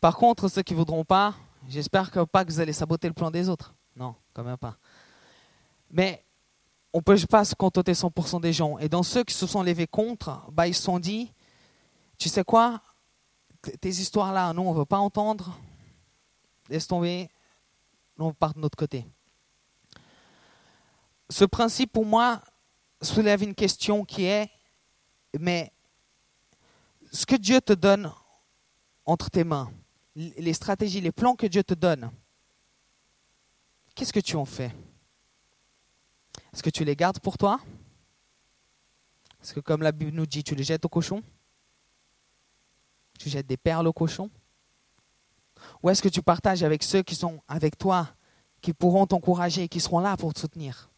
Par 0.00 0.16
contre, 0.16 0.48
ceux 0.48 0.62
qui 0.62 0.72
ne 0.72 0.78
voudront 0.78 1.04
pas, 1.04 1.36
j'espère 1.68 2.10
que 2.10 2.24
pas 2.24 2.44
que 2.44 2.50
vous 2.50 2.58
allez 2.58 2.72
saboter 2.72 3.06
le 3.06 3.14
plan 3.14 3.30
des 3.30 3.48
autres. 3.48 3.72
Non, 3.94 4.16
quand 4.34 4.42
même 4.42 4.56
pas. 4.56 4.76
Mais 5.90 6.24
on 6.92 6.98
ne 6.98 7.02
peut 7.02 7.18
pas 7.28 7.44
se 7.44 7.54
contenter 7.54 7.92
100% 7.92 8.40
des 8.40 8.52
gens. 8.52 8.78
Et 8.78 8.88
dans 8.88 9.02
ceux 9.02 9.24
qui 9.24 9.34
se 9.34 9.46
sont 9.46 9.62
levés 9.62 9.86
contre, 9.86 10.50
bah, 10.50 10.66
ils 10.66 10.74
se 10.74 10.82
sont 10.82 10.98
dit, 10.98 11.32
tu 12.18 12.28
sais 12.28 12.44
quoi, 12.44 12.80
tes 13.80 13.88
histoires-là, 13.88 14.52
nous, 14.52 14.62
on 14.62 14.72
ne 14.72 14.78
veut 14.78 14.84
pas 14.84 14.98
entendre. 14.98 15.56
Laisse 16.68 16.86
tomber, 16.86 17.28
nous, 18.16 18.26
on 18.26 18.32
part 18.32 18.54
de 18.54 18.60
notre 18.60 18.76
côté. 18.76 19.06
Ce 21.28 21.44
principe, 21.44 21.92
pour 21.92 22.04
moi, 22.04 22.40
soulève 23.02 23.42
une 23.42 23.54
question 23.54 24.04
qui 24.04 24.24
est, 24.24 24.50
mais 25.38 25.72
ce 27.12 27.24
que 27.24 27.36
Dieu 27.36 27.60
te 27.60 27.72
donne 27.72 28.12
entre 29.04 29.30
tes 29.30 29.44
mains, 29.44 29.72
les 30.14 30.52
stratégies, 30.52 31.00
les 31.00 31.12
plans 31.12 31.36
que 31.36 31.46
Dieu 31.46 31.62
te 31.62 31.74
donne, 31.74 32.10
qu'est-ce 33.94 34.12
que 34.12 34.20
tu 34.20 34.36
en 34.36 34.44
fais? 34.44 34.72
Est-ce 36.52 36.62
que 36.62 36.70
tu 36.70 36.84
les 36.84 36.96
gardes 36.96 37.20
pour 37.20 37.38
toi? 37.38 37.60
Est-ce 39.42 39.54
que 39.54 39.60
comme 39.60 39.82
la 39.82 39.92
Bible 39.92 40.12
nous 40.12 40.26
dit, 40.26 40.44
tu 40.44 40.54
les 40.54 40.64
jettes 40.64 40.84
au 40.84 40.88
cochon? 40.88 41.22
Tu 43.18 43.28
jettes 43.28 43.46
des 43.46 43.56
perles 43.56 43.86
au 43.86 43.92
cochon? 43.92 44.30
Ou 45.82 45.90
est-ce 45.90 46.02
que 46.02 46.08
tu 46.08 46.22
partages 46.22 46.62
avec 46.62 46.82
ceux 46.82 47.02
qui 47.02 47.14
sont 47.14 47.40
avec 47.48 47.78
toi, 47.78 48.08
qui 48.60 48.72
pourront 48.72 49.06
t'encourager, 49.06 49.68
qui 49.68 49.80
seront 49.80 50.00
là 50.00 50.16
pour 50.16 50.34
te 50.34 50.40
soutenir? 50.40 50.90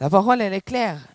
La 0.00 0.10
parole, 0.10 0.40
elle 0.40 0.52
est 0.52 0.60
claire. 0.60 1.06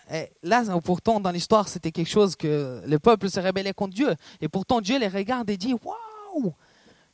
Là, 0.41 0.63
pourtant, 0.79 1.19
dans 1.19 1.31
l'histoire, 1.31 1.67
c'était 1.67 1.91
quelque 1.91 2.09
chose 2.09 2.35
que 2.35 2.81
le 2.85 2.99
peuple 2.99 3.29
se 3.29 3.39
rébellait 3.39 3.73
contre 3.73 3.93
Dieu. 3.93 4.15
Et 4.39 4.47
pourtant, 4.47 4.79
Dieu 4.79 4.97
les 4.97 5.09
regarde 5.09 5.49
et 5.49 5.57
dit 5.57 5.73
Waouh 5.73 6.53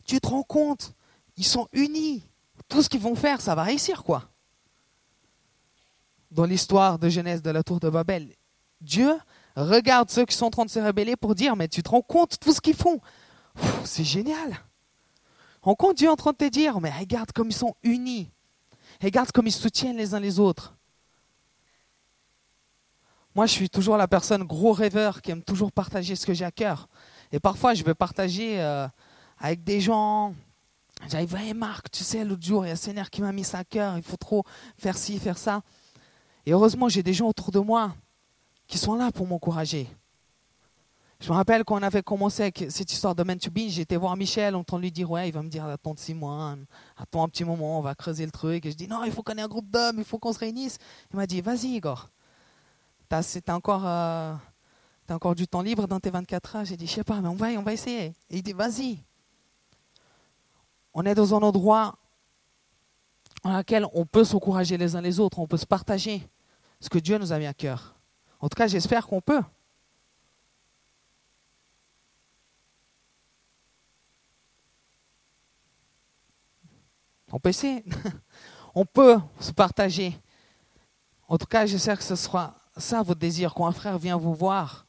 Tu 0.06 0.19
te 0.19 0.28
rends 0.28 0.43
compte? 0.43 0.93
Ils 1.38 1.45
sont 1.45 1.67
unis. 1.73 2.23
Tout 2.67 2.82
ce 2.82 2.89
qu'ils 2.89 3.01
vont 3.01 3.15
faire, 3.15 3.41
ça 3.41 3.56
va 3.56 3.63
réussir, 3.63 4.04
quoi. 4.04 4.30
Dans 6.32 6.45
l'histoire 6.45 6.99
de 6.99 7.10
Genèse 7.10 7.41
de 7.41 7.51
la 7.51 7.63
tour 7.63 7.80
de 7.80 7.89
Babel, 7.89 8.34
Dieu 8.82 9.13
regarde 9.56 10.10
ceux 10.10 10.25
qui 10.25 10.36
sont 10.36 10.47
en 10.47 10.51
train 10.51 10.65
de 10.65 10.69
se 10.69 10.80
rébeller 10.80 11.15
pour 11.15 11.36
dire 11.36 11.56
Mais 11.56 11.67
tu 11.67 11.82
te 11.82 11.89
rends 11.89 12.01
compte 12.01 12.39
tout 12.39 12.51
ce 12.51 12.60
qu'ils 12.60 12.75
font? 12.75 12.99
C'est 13.86 14.04
génial. 14.04 14.60
Rends 15.62 15.75
compte, 15.75 15.97
Dieu 15.97 16.10
en 16.10 16.15
train 16.15 16.32
de 16.32 16.38
te 16.38 16.49
dire 16.49 16.82
Mais 16.82 16.91
regarde 16.91 17.32
comme 17.32 17.49
ils 17.49 17.56
sont 17.56 17.75
unis. 17.84 18.30
Regarde 19.01 19.32
comme 19.32 19.47
ils 19.47 19.51
soutiennent 19.51 19.97
les 19.97 20.13
uns 20.13 20.19
les 20.19 20.39
autres. 20.39 20.75
Moi, 23.36 23.47
je 23.47 23.51
suis 23.51 23.69
toujours 23.69 23.97
la 23.97 24.08
personne 24.08 24.43
gros 24.43 24.71
rêveur 24.71 25.21
qui 25.21 25.32
aime 25.32 25.43
toujours 25.43 25.71
partager 25.71 26.15
ce 26.15 26.25
que 26.25 26.34
j'ai 26.34 26.45
à 26.45 26.51
cœur. 26.51 26.88
Et 27.34 27.39
parfois, 27.39 27.73
je 27.73 27.84
vais 27.84 27.93
partager 27.93 28.62
euh, 28.62 28.88
avec 29.38 29.63
des 29.63 29.82
gens. 29.82 30.34
J'arrive, 31.10 31.36
hey 31.36 31.54
Marc, 31.54 31.91
tu 31.91 32.04
sais, 32.04 32.24
l'autre 32.26 32.44
jour, 32.44 32.65
il 32.65 32.70
y 32.70 32.72
a 32.72 32.76
Seigneur 32.76 33.10
qui 33.10 33.22
m'a 33.22 33.32
mis 33.32 33.44
ça 33.44 33.60
à 33.60 33.63
cœur, 33.63 33.96
il 33.98 34.04
faut 34.04 34.18
trop 34.18 34.44
faire 34.78 34.98
ci, 34.98 35.20
faire 35.20 35.38
ça. 35.38 35.62
Et 36.46 36.52
heureusement, 36.52 36.89
j'ai 36.89 37.04
des 37.04 37.13
gens 37.13 37.28
autour 37.28 37.52
de 37.52 37.60
moi 37.60 37.96
qui 38.68 38.78
sont 38.78 38.96
là 38.96 39.12
pour 39.12 39.28
m'encourager. 39.28 39.88
Je 41.20 41.30
me 41.30 41.36
rappelle 41.36 41.63
quand 41.63 41.80
on 41.80 41.84
avait 41.84 42.04
commencé 42.04 42.44
avec 42.44 42.65
cette 42.70 42.91
histoire 42.91 43.15
de 43.15 43.24
Man 43.24 43.39
to 43.39 43.50
Be, 43.50 43.70
j'étais 43.70 43.96
voir 43.96 44.18
Michel, 44.18 44.56
on 44.56 44.78
lui 44.78 44.91
dire, 44.91 45.10
ouais, 45.10 45.30
il 45.30 45.32
va 45.32 45.41
me 45.41 45.50
dire, 45.50 45.65
attends 45.65 45.96
six 45.96 46.13
mois, 46.13 46.56
attends 46.98 47.24
un 47.24 47.30
petit 47.30 47.46
moment, 47.46 47.80
on 47.80 47.82
va 47.82 47.96
creuser 47.96 48.26
le 48.26 48.32
truc. 48.32 48.65
Et 48.65 48.72
je 48.72 48.76
dis, 48.76 48.88
non, 48.88 49.04
il 49.04 49.12
faut 49.12 49.24
qu'on 49.24 49.34
ait 49.36 49.41
un 49.41 49.48
groupe 49.48 49.70
d'hommes, 49.70 50.00
il 50.00 50.04
faut 50.04 50.20
qu'on 50.20 50.34
se 50.34 50.39
réunisse. 50.39 50.78
Il 51.12 51.15
m'a 51.15 51.26
dit, 51.26 51.41
vas-y, 51.41 51.76
Igor. 51.76 52.10
T'as 53.08 53.24
encore, 53.50 53.84
euh, 53.86 54.34
encore 55.10 55.36
du 55.36 55.48
temps 55.48 55.62
libre 55.62 55.88
dans 55.88 56.00
tes 56.00 56.10
24 56.10 56.56
heures 56.58 56.65
J'ai 56.65 56.78
dit, 56.78 56.88
je 56.88 56.94
sais 56.94 57.04
pas, 57.04 57.22
mais 57.22 57.30
on 57.30 57.36
va, 57.36 57.48
on 57.58 57.63
va 57.63 57.74
essayer. 57.74 58.13
Et 58.30 58.38
il 58.38 58.44
dit, 58.44 58.54
vas-y. 58.54 59.00
On 60.96 61.06
est 61.06 61.14
dans 61.14 61.36
un 61.36 61.42
endroit 61.44 62.00
dans 63.44 63.56
lequel 63.56 63.86
on 63.94 64.06
peut 64.06 64.24
s'encourager 64.24 64.78
les 64.78 64.96
uns 64.96 65.02
les 65.02 65.20
autres, 65.20 65.40
on 65.40 65.46
peut 65.46 65.58
se 65.58 65.66
partager 65.66 66.28
ce 66.80 66.90
que 66.90 66.98
Dieu 66.98 67.18
nous 67.18 67.34
a 67.34 67.38
mis 67.38 67.46
à 67.46 67.54
cœur. 67.54 67.96
En 68.40 68.48
tout 68.48 68.56
cas, 68.56 68.68
j'espère 68.68 69.06
qu'on 69.06 69.20
peut. 69.20 69.44
On 77.32 77.40
peut 77.40 77.50
essayer. 77.50 77.84
on 78.74 78.86
peut 78.86 79.20
se 79.42 79.52
partager. 79.52 80.18
En 81.28 81.38
tout 81.38 81.46
cas, 81.46 81.66
j'espère 81.66 81.98
que 81.98 82.06
ce 82.06 82.16
sera 82.16 82.56
ça 82.78 83.04
votre 83.04 83.20
désir, 83.20 83.54
quand 83.54 83.68
un 83.68 83.74
frère 83.74 83.98
vient 83.98 84.18
vous 84.18 84.34
voir, 84.34 84.85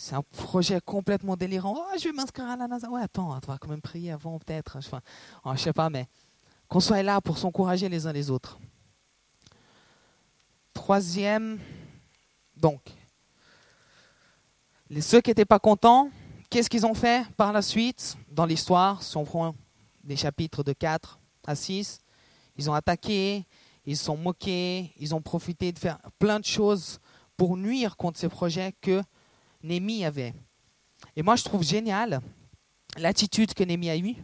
c'est 0.00 0.14
un 0.14 0.22
projet 0.22 0.80
complètement 0.80 1.36
délirant. 1.36 1.74
Oh, 1.76 1.98
je 1.98 2.04
vais 2.04 2.12
m'inscrire 2.12 2.46
à 2.46 2.56
la 2.56 2.68
NASA. 2.68 2.88
Ouais, 2.88 3.02
attends, 3.02 3.30
on 3.30 3.46
va 3.46 3.58
quand 3.58 3.68
même 3.68 3.80
prier 3.80 4.12
avant, 4.12 4.38
peut-être. 4.38 4.76
Enfin, 4.76 5.00
oh, 5.44 5.50
je 5.56 5.60
sais 5.60 5.72
pas, 5.72 5.90
mais 5.90 6.06
qu'on 6.68 6.78
soit 6.78 7.02
là 7.02 7.20
pour 7.20 7.36
s'encourager 7.36 7.88
les 7.88 8.06
uns 8.06 8.12
les 8.12 8.30
autres. 8.30 8.60
Troisième, 10.72 11.58
donc, 12.56 12.80
les, 14.88 15.00
ceux 15.00 15.20
qui 15.20 15.30
n'étaient 15.30 15.44
pas 15.44 15.58
contents, 15.58 16.10
qu'est-ce 16.48 16.70
qu'ils 16.70 16.86
ont 16.86 16.94
fait 16.94 17.26
par 17.36 17.52
la 17.52 17.60
suite? 17.60 18.16
Dans 18.30 18.46
l'histoire 18.46 19.02
Si 19.02 19.16
on 19.16 19.24
prend 19.24 19.56
des 20.04 20.16
chapitres 20.16 20.62
de 20.62 20.74
4 20.74 21.18
à 21.44 21.56
6, 21.56 21.98
ils 22.56 22.70
ont 22.70 22.74
attaqué, 22.74 23.44
ils 23.84 23.96
sont 23.96 24.16
moqués, 24.16 24.92
ils 24.96 25.12
ont 25.12 25.20
profité 25.20 25.72
de 25.72 25.78
faire 25.80 25.98
plein 26.20 26.38
de 26.38 26.44
choses 26.44 27.00
pour 27.36 27.56
nuire 27.56 27.96
contre 27.96 28.20
ces 28.20 28.28
projets 28.28 28.72
que 28.80 29.02
Némi 29.62 30.04
avait. 30.04 30.34
Et 31.16 31.22
moi, 31.22 31.36
je 31.36 31.44
trouve 31.44 31.62
génial 31.62 32.20
l'attitude 32.96 33.54
que 33.54 33.64
Némi 33.64 33.90
a 33.90 33.96
eue. 33.96 34.16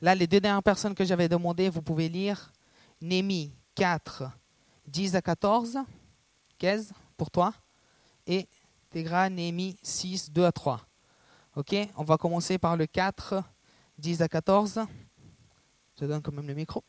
Là, 0.00 0.14
les 0.14 0.26
deux 0.26 0.40
dernières 0.40 0.62
personnes 0.62 0.94
que 0.94 1.04
j'avais 1.04 1.28
demandé, 1.28 1.68
vous 1.68 1.82
pouvez 1.82 2.08
lire 2.08 2.52
Némi 3.00 3.52
4, 3.74 4.24
10 4.86 5.16
à 5.16 5.22
14, 5.22 5.78
15 6.58 6.92
pour 7.16 7.30
toi, 7.30 7.52
et 8.26 8.48
Tegra 8.90 9.28
Némi 9.28 9.76
6, 9.82 10.30
2 10.30 10.44
à 10.44 10.52
3. 10.52 10.86
Ok 11.56 11.74
On 11.96 12.04
va 12.04 12.16
commencer 12.16 12.58
par 12.58 12.76
le 12.76 12.86
4, 12.86 13.42
10 13.98 14.22
à 14.22 14.28
14. 14.28 14.80
Je 16.00 16.06
donne 16.06 16.22
quand 16.22 16.32
même 16.32 16.46
le 16.46 16.54
micro. 16.54 16.84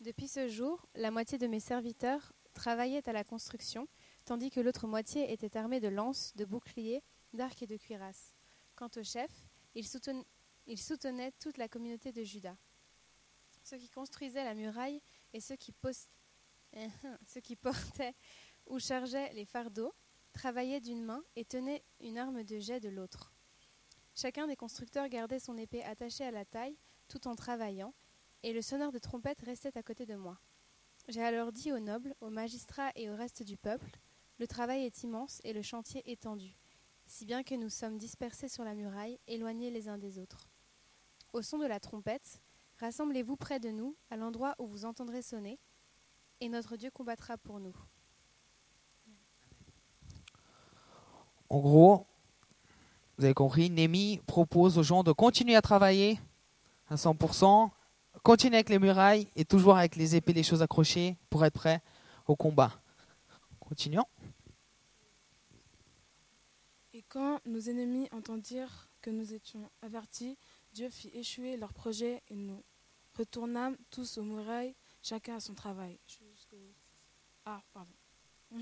Depuis 0.00 0.28
ce 0.28 0.48
jour, 0.48 0.86
la 0.94 1.10
moitié 1.10 1.38
de 1.38 1.46
mes 1.46 1.60
serviteurs 1.60 2.32
travaillaient 2.54 3.08
à 3.08 3.12
la 3.12 3.24
construction, 3.24 3.88
tandis 4.28 4.50
que 4.50 4.60
l'autre 4.60 4.86
moitié 4.86 5.32
était 5.32 5.56
armée 5.56 5.80
de 5.80 5.88
lances, 5.88 6.36
de 6.36 6.44
boucliers, 6.44 7.02
d'arcs 7.32 7.62
et 7.62 7.66
de 7.66 7.78
cuirasses. 7.78 8.34
Quant 8.76 8.90
au 8.96 9.02
chef, 9.02 9.30
il, 9.74 9.86
soutenait 9.86 11.32
toute 11.40 11.56
la 11.56 11.66
communauté 11.66 12.12
de 12.12 12.22
Juda. 12.22 12.54
Ceux 13.62 13.78
qui 13.78 13.88
construisaient 13.88 14.44
la 14.44 14.52
muraille 14.52 15.00
et 15.32 15.40
ceux 15.40 15.56
qui, 15.56 15.74
ceux 17.26 17.40
qui 17.40 17.56
portaient 17.56 18.14
ou 18.66 18.78
chargeaient 18.78 19.32
les 19.32 19.46
fardeaux 19.46 19.94
travaillaient 20.34 20.82
d'une 20.82 21.04
main 21.04 21.24
et 21.34 21.46
tenaient 21.46 21.82
une 21.98 22.18
arme 22.18 22.44
de 22.44 22.58
jet 22.58 22.80
de 22.80 22.90
l'autre. 22.90 23.32
Chacun 24.14 24.46
des 24.46 24.56
constructeurs 24.56 25.08
gardait 25.08 25.38
son 25.38 25.56
épée 25.56 25.82
attachée 25.84 26.24
à 26.24 26.30
la 26.30 26.44
taille 26.44 26.76
tout 27.08 27.28
en 27.28 27.34
travaillant, 27.34 27.94
et 28.42 28.52
le 28.52 28.60
sonneur 28.60 28.92
de 28.92 28.98
trompette 28.98 29.40
restait 29.40 29.78
à 29.78 29.82
côté 29.82 30.04
de 30.04 30.16
moi. 30.16 30.38
J'ai 31.08 31.22
alors 31.22 31.50
dit 31.50 31.72
aux 31.72 31.78
nobles, 31.78 32.14
aux 32.20 32.28
magistrats 32.28 32.92
et 32.94 33.08
au 33.08 33.16
reste 33.16 33.42
du 33.42 33.56
peuple 33.56 33.98
Le 34.38 34.46
travail 34.46 34.84
est 34.84 35.02
immense 35.02 35.40
et 35.42 35.52
le 35.52 35.62
chantier 35.62 36.08
étendu, 36.10 36.56
si 37.06 37.24
bien 37.24 37.42
que 37.42 37.56
nous 37.56 37.68
sommes 37.68 37.98
dispersés 37.98 38.48
sur 38.48 38.62
la 38.62 38.74
muraille, 38.74 39.18
éloignés 39.26 39.70
les 39.70 39.88
uns 39.88 39.98
des 39.98 40.18
autres. 40.18 40.48
Au 41.32 41.42
son 41.42 41.58
de 41.58 41.66
la 41.66 41.80
trompette, 41.80 42.40
rassemblez-vous 42.78 43.36
près 43.36 43.58
de 43.58 43.70
nous, 43.70 43.96
à 44.10 44.16
l'endroit 44.16 44.54
où 44.60 44.66
vous 44.68 44.84
entendrez 44.84 45.22
sonner, 45.22 45.58
et 46.40 46.48
notre 46.48 46.76
Dieu 46.76 46.90
combattra 46.90 47.36
pour 47.36 47.58
nous. 47.58 47.74
En 51.50 51.58
gros, 51.58 52.06
vous 53.16 53.24
avez 53.24 53.34
compris, 53.34 53.70
Némi 53.70 54.20
propose 54.26 54.78
aux 54.78 54.84
gens 54.84 55.02
de 55.02 55.10
continuer 55.10 55.56
à 55.56 55.62
travailler 55.62 56.20
à 56.88 56.94
100%, 56.94 57.70
continuer 58.22 58.56
avec 58.56 58.68
les 58.68 58.78
murailles 58.78 59.26
et 59.34 59.44
toujours 59.44 59.76
avec 59.76 59.96
les 59.96 60.14
épées, 60.14 60.32
les 60.32 60.44
choses 60.44 60.62
accrochées 60.62 61.16
pour 61.28 61.44
être 61.44 61.54
prêt 61.54 61.82
au 62.28 62.36
combat. 62.36 62.80
Continuons. 63.58 64.06
Quand 67.08 67.40
nos 67.46 67.60
ennemis 67.60 68.08
entendirent 68.12 68.88
que 69.00 69.10
nous 69.10 69.32
étions 69.32 69.70
avertis, 69.80 70.36
Dieu 70.72 70.90
fit 70.90 71.10
échouer 71.14 71.56
leur 71.56 71.72
projet 71.72 72.22
et 72.28 72.34
nous 72.34 72.62
retournâmes 73.14 73.76
tous 73.90 74.18
aux 74.18 74.22
murailles, 74.22 74.74
chacun 75.02 75.36
à 75.36 75.40
son 75.40 75.54
travail. 75.54 75.98
Ah, 77.44 77.62
pardon. 77.72 77.94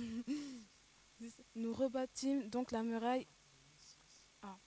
nous 1.55 1.75
rebâtîmes 1.75 2.49
donc 2.49 2.71
la 2.71 2.83
muraille. 2.83 3.27
Ah. 4.43 4.59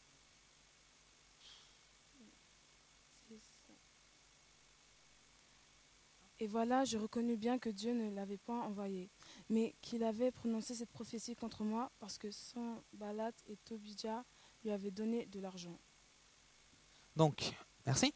Et 6.39 6.47
voilà, 6.47 6.85
je 6.85 6.97
reconnus 6.97 7.37
bien 7.37 7.59
que 7.59 7.69
Dieu 7.69 7.93
ne 7.93 8.13
l'avait 8.13 8.37
point 8.37 8.61
envoyé, 8.61 9.09
mais 9.49 9.73
qu'il 9.81 10.03
avait 10.03 10.31
prononcé 10.31 10.75
cette 10.75 10.91
prophétie 10.91 11.35
contre 11.35 11.63
moi 11.63 11.91
parce 11.99 12.17
que 12.17 12.29
son 12.31 12.75
Balat 12.93 13.31
et 13.47 13.57
Tobidja 13.57 14.23
lui 14.63 14.71
avaient 14.71 14.91
donné 14.91 15.25
de 15.25 15.39
l'argent. 15.39 15.77
Donc, 17.15 17.53
merci. 17.85 18.13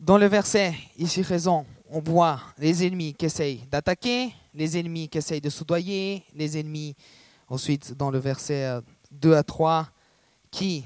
Dans 0.00 0.18
le 0.18 0.26
verset 0.26 0.74
ici 0.96 1.22
présent, 1.22 1.66
on 1.88 2.00
voit 2.00 2.40
les 2.58 2.86
ennemis 2.86 3.14
qui 3.14 3.26
essayent 3.26 3.66
d'attaquer, 3.70 4.32
les 4.54 4.78
ennemis 4.78 5.08
qui 5.08 5.18
essayent 5.18 5.40
de 5.40 5.50
soudoyer, 5.50 6.24
les 6.34 6.58
ennemis, 6.58 6.94
ensuite 7.48 7.94
dans 7.94 8.10
le 8.10 8.18
verset 8.18 8.80
2 9.10 9.34
à 9.34 9.42
3, 9.42 9.88
qui 10.50 10.84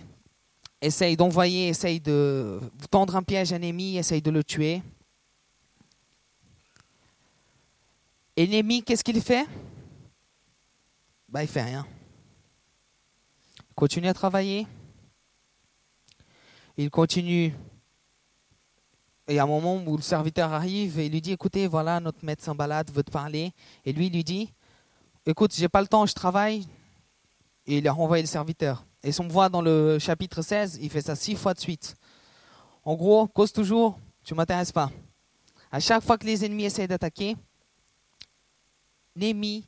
essayent 0.80 1.16
d'envoyer, 1.16 1.68
essayent 1.68 2.00
de 2.00 2.61
tendre 2.90 3.16
un 3.16 3.22
piège 3.22 3.52
à 3.52 3.59
l'ennemi, 3.59 3.96
essayent 3.96 4.22
de 4.22 4.30
le 4.30 4.44
tuer. 4.44 4.83
Et 8.37 8.83
qu'est-ce 8.83 9.05
qu'il 9.05 9.20
fait? 9.20 9.47
Bah, 11.29 11.42
Il 11.42 11.49
fait 11.49 11.62
rien. 11.62 11.87
Il 13.70 13.75
continue 13.75 14.09
à 14.09 14.14
travailler. 14.14 14.66
Il 16.77 16.90
continue. 16.90 17.55
Et 19.29 19.38
à 19.38 19.44
un 19.44 19.47
moment 19.47 19.83
où 19.87 19.97
le 19.97 20.03
serviteur 20.03 20.53
arrive 20.53 20.99
et 20.99 21.09
lui 21.09 21.20
dit 21.20 21.33
Écoutez, 21.33 21.66
voilà, 21.66 22.01
notre 22.01 22.25
médecin 22.25 22.55
balade 22.55 22.90
veut 22.90 23.05
te 23.05 23.11
parler. 23.11 23.53
Et 23.85 23.92
lui, 23.92 24.07
il 24.07 24.12
lui 24.12 24.25
dit 24.25 24.53
Écoute, 25.27 25.55
j'ai 25.55 25.68
pas 25.68 25.81
le 25.81 25.87
temps, 25.87 26.05
je 26.05 26.14
travaille. 26.14 26.66
Et 27.66 27.79
il 27.79 27.88
a 27.88 27.92
renvoyé 27.92 28.23
le 28.23 28.29
serviteur. 28.29 28.85
Et 29.03 29.12
si 29.12 29.20
on 29.20 29.29
voit 29.29 29.49
dans 29.49 29.62
le 29.62 29.99
chapitre 29.99 30.42
16, 30.42 30.79
il 30.83 30.90
fait 30.90 31.03
ça 31.03 31.14
six 31.14 31.35
fois 31.37 31.55
de 31.55 31.61
suite. 31.61 31.94
En 32.85 32.94
gros, 32.94 33.27
cause 33.29 33.53
toujours, 33.53 33.99
tu 34.25 34.35
m'intéresses 34.35 34.73
pas. 34.73 34.90
À 35.70 35.81
chaque 35.81 36.03
fois 36.03 36.18
que 36.18 36.27
les 36.27 36.44
ennemis 36.44 36.64
essayent 36.64 36.88
d'attaquer, 36.88 37.37
Némi, 39.16 39.66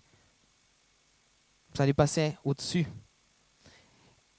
ça 1.74 1.87
lui 1.87 1.92
passait 1.92 2.37
au-dessus. 2.44 2.87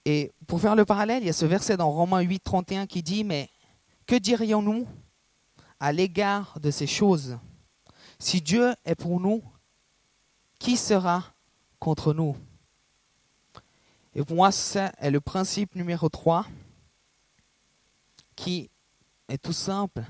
Et 0.06 0.32
pour 0.48 0.62
faire 0.62 0.76
le 0.76 0.86
parallèle, 0.86 1.24
il 1.24 1.28
y 1.28 1.30
a 1.30 1.34
ce 1.34 1.46
verset 1.46 1.78
dans 1.78 1.91
Romains 1.91 2.22
8, 2.22 2.39
31 2.39 2.88
qui 2.88 3.04
dit, 3.04 3.24
mais 3.24 3.50
que 4.06 4.15
dirions-nous 4.15 4.88
à 5.80 5.91
l'égard 5.91 6.60
de 6.60 6.72
ces 6.72 6.88
choses? 6.88 7.38
Si 8.20 8.41
Dieu 8.41 8.74
est 8.86 8.96
pour 8.96 9.20
nous, 9.20 9.43
qui 10.60 10.78
sera 10.78 11.24
contre 11.80 12.13
nous? 12.13 12.36
Et 14.15 14.24
pour 14.24 14.38
moi, 14.38 14.52
c'est 14.52 14.91
le 15.10 15.22
principe 15.22 15.76
numéro 15.76 16.10
3 16.10 16.48
qui 18.36 18.70
est 19.28 19.38
tout 19.38 19.54
simple. 19.54 20.04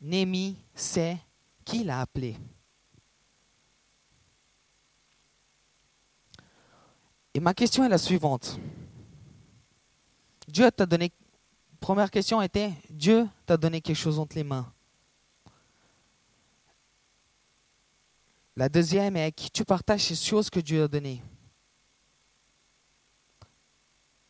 Némi 0.00 0.56
sait 0.74 1.18
qui 1.64 1.84
l'a 1.84 2.00
appelé. 2.00 2.36
Et 7.38 7.40
ma 7.40 7.54
question 7.54 7.84
est 7.84 7.88
la 7.88 7.98
suivante. 7.98 8.58
Dieu 10.48 10.68
t'a 10.72 10.86
donné. 10.86 11.12
Première 11.78 12.10
question 12.10 12.42
était 12.42 12.72
Dieu 12.90 13.28
t'a 13.46 13.56
donné 13.56 13.80
quelque 13.80 13.94
chose 13.94 14.18
entre 14.18 14.34
les 14.34 14.42
mains. 14.42 14.66
La 18.56 18.68
deuxième 18.68 19.16
est 19.16 19.22
à 19.22 19.30
qui 19.30 19.52
tu 19.52 19.64
partages 19.64 20.06
ces 20.06 20.16
choses 20.16 20.50
que 20.50 20.58
Dieu 20.58 20.82
a 20.82 20.88
données? 20.88 21.22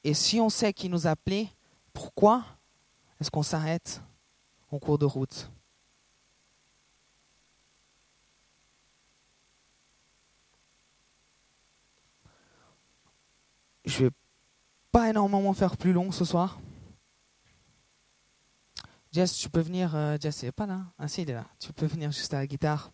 Et 0.04 0.12
si 0.12 0.38
on 0.38 0.50
sait 0.50 0.74
qui 0.74 0.90
nous 0.90 1.06
a 1.06 1.12
appelés, 1.12 1.48
pourquoi 1.94 2.44
est-ce 3.18 3.30
qu'on 3.30 3.42
s'arrête 3.42 4.02
en 4.70 4.78
cours 4.78 4.98
de 4.98 5.06
route? 5.06 5.50
Je 13.88 14.04
vais 14.04 14.10
pas 14.92 15.08
énormément 15.08 15.54
faire 15.54 15.78
plus 15.78 15.94
long 15.94 16.12
ce 16.12 16.22
soir. 16.26 16.60
Jess, 19.12 19.34
tu 19.34 19.48
peux 19.48 19.62
venir. 19.62 19.96
Euh, 19.96 20.18
Jess, 20.20 20.42
il 20.42 20.44
n'est 20.44 20.52
pas 20.52 20.66
là. 20.66 20.82
Ah, 20.98 21.08
si, 21.08 21.22
il 21.22 21.30
est 21.30 21.32
là. 21.32 21.46
Tu 21.58 21.72
peux 21.72 21.86
venir 21.86 22.12
juste 22.12 22.34
à 22.34 22.36
la 22.36 22.46
guitare. 22.46 22.92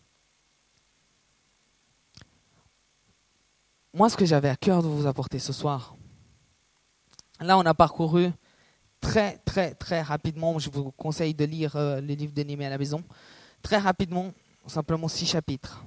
Moi, 3.92 4.08
ce 4.08 4.16
que 4.16 4.24
j'avais 4.24 4.48
à 4.48 4.54
cœur 4.54 4.84
de 4.84 4.86
vous 4.86 5.08
apporter 5.08 5.40
ce 5.40 5.52
soir, 5.52 5.96
là, 7.40 7.58
on 7.58 7.66
a 7.66 7.74
parcouru 7.74 8.30
très, 9.00 9.38
très, 9.38 9.74
très 9.74 10.00
rapidement. 10.00 10.60
Je 10.60 10.70
vous 10.70 10.92
conseille 10.92 11.34
de 11.34 11.44
lire 11.44 11.74
euh, 11.74 12.00
le 12.00 12.14
livre 12.14 12.32
de 12.32 12.42
Némé 12.44 12.66
à 12.66 12.70
la 12.70 12.78
maison. 12.78 13.02
Très 13.62 13.78
rapidement, 13.78 14.32
simplement 14.68 15.08
six 15.08 15.26
chapitres. 15.26 15.84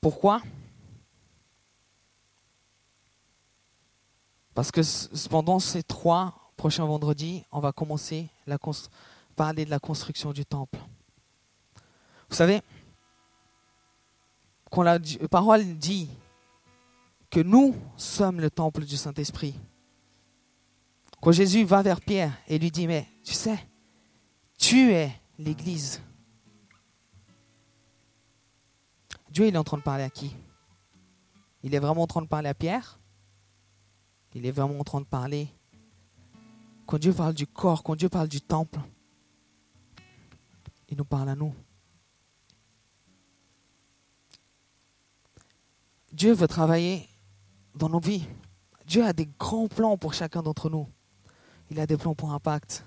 Pourquoi? 0.00 0.42
Parce 4.56 4.70
que 4.70 4.80
pendant 5.28 5.58
ces 5.58 5.82
trois 5.82 6.50
prochains 6.56 6.86
vendredis, 6.86 7.44
on 7.52 7.60
va 7.60 7.72
commencer 7.72 8.30
à 8.50 8.56
parler 9.36 9.66
de 9.66 9.70
la 9.70 9.78
construction 9.78 10.32
du 10.32 10.46
temple. 10.46 10.78
Vous 12.30 12.34
savez, 12.34 12.62
quand 14.70 14.82
la 14.82 14.98
parole 15.30 15.62
dit 15.76 16.08
que 17.30 17.40
nous 17.40 17.76
sommes 17.98 18.40
le 18.40 18.50
temple 18.50 18.86
du 18.86 18.96
Saint-Esprit, 18.96 19.60
quand 21.20 21.32
Jésus 21.32 21.64
va 21.64 21.82
vers 21.82 22.00
Pierre 22.00 22.32
et 22.48 22.58
lui 22.58 22.70
dit, 22.70 22.86
mais 22.86 23.06
tu 23.24 23.34
sais, 23.34 23.58
tu 24.56 24.90
es 24.90 25.12
l'Église. 25.38 26.00
Dieu, 29.28 29.48
il 29.48 29.54
est 29.54 29.58
en 29.58 29.64
train 29.64 29.76
de 29.76 29.82
parler 29.82 30.04
à 30.04 30.10
qui? 30.10 30.34
Il 31.62 31.74
est 31.74 31.78
vraiment 31.78 32.04
en 32.04 32.06
train 32.06 32.22
de 32.22 32.26
parler 32.26 32.48
à 32.48 32.54
Pierre? 32.54 32.98
Il 34.36 34.44
est 34.44 34.50
vraiment 34.50 34.78
en 34.78 34.84
train 34.84 35.00
de 35.00 35.06
parler. 35.06 35.48
Quand 36.84 36.98
Dieu 36.98 37.14
parle 37.14 37.32
du 37.32 37.46
corps, 37.46 37.82
quand 37.82 37.96
Dieu 37.96 38.10
parle 38.10 38.28
du 38.28 38.42
temple, 38.42 38.78
il 40.90 40.98
nous 40.98 41.06
parle 41.06 41.30
à 41.30 41.34
nous. 41.34 41.54
Dieu 46.12 46.34
veut 46.34 46.46
travailler 46.46 47.08
dans 47.74 47.88
nos 47.88 47.98
vies. 47.98 48.26
Dieu 48.86 49.02
a 49.06 49.14
des 49.14 49.26
grands 49.38 49.68
plans 49.68 49.96
pour 49.96 50.12
chacun 50.12 50.42
d'entre 50.42 50.68
nous. 50.68 50.86
Il 51.70 51.80
a 51.80 51.86
des 51.86 51.96
plans 51.96 52.14
pour 52.14 52.34
impact. 52.34 52.84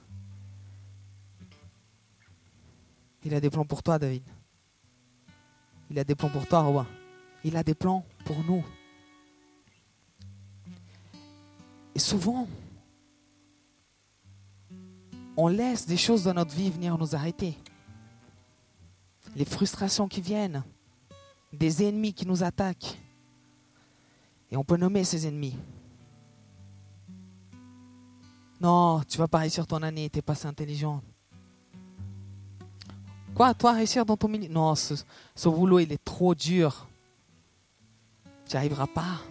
Il 3.23 3.33
a 3.33 3.41
des 3.41 3.49
plans 3.49 3.65
pour 3.65 3.81
toi, 3.81 3.97
David. 3.97 4.23
Il 5.89 5.97
a 5.97 6.03
des 6.03 6.13
plans 6.13 6.29
pour 6.29 6.47
toi, 6.47 6.62
Romain. 6.62 6.88
Il 7.43 7.57
a 7.57 7.63
des 7.63 7.73
plans 7.73 8.05
pour 8.23 8.38
nous. 8.43 8.63
Et 11.99 12.01
souvent, 12.01 12.47
on 15.35 15.49
laisse 15.49 15.85
des 15.85 15.97
choses 15.97 16.23
dans 16.23 16.33
notre 16.33 16.55
vie 16.55 16.69
venir 16.69 16.97
nous 16.97 17.13
arrêter. 17.13 17.57
les 19.35 19.45
frustrations 19.45 20.07
qui 20.07 20.21
viennent, 20.21 20.63
des 21.53 21.83
ennemis 21.83 22.13
qui 22.13 22.25
nous 22.25 22.43
attaquent. 22.43 22.97
Et 24.49 24.57
on 24.57 24.63
peut 24.63 24.77
nommer 24.77 25.03
ces 25.03 25.27
ennemis. 25.27 25.55
Non, 28.62 29.01
tu 29.07 29.17
vas 29.17 29.27
pas 29.27 29.39
réussir 29.39 29.65
ton 29.67 29.81
année, 29.83 30.09
tu 30.09 30.17
n'es 30.17 30.21
pas 30.21 30.33
assez 30.33 30.47
intelligent. 30.47 31.01
Quoi, 33.35 33.53
toi, 33.53 33.73
réussir 33.73 34.05
dans 34.05 34.17
ton 34.17 34.27
milieu? 34.27 34.49
Non, 34.49 34.75
ce, 34.75 34.95
ce 35.35 35.49
boulot, 35.49 35.79
il 35.79 35.91
est 35.91 36.03
trop 36.03 36.35
dur. 36.35 36.88
Tu 38.47 38.55
n'y 38.55 38.57
arriveras 38.57 38.88
pas. 38.88 39.21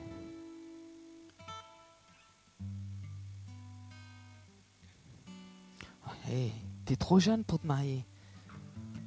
Hey, 6.31 6.53
tu 6.85 6.93
es 6.93 6.97
trop 6.97 7.19
jeune 7.19 7.43
pour 7.43 7.59
te 7.59 7.67
marier. 7.67 8.05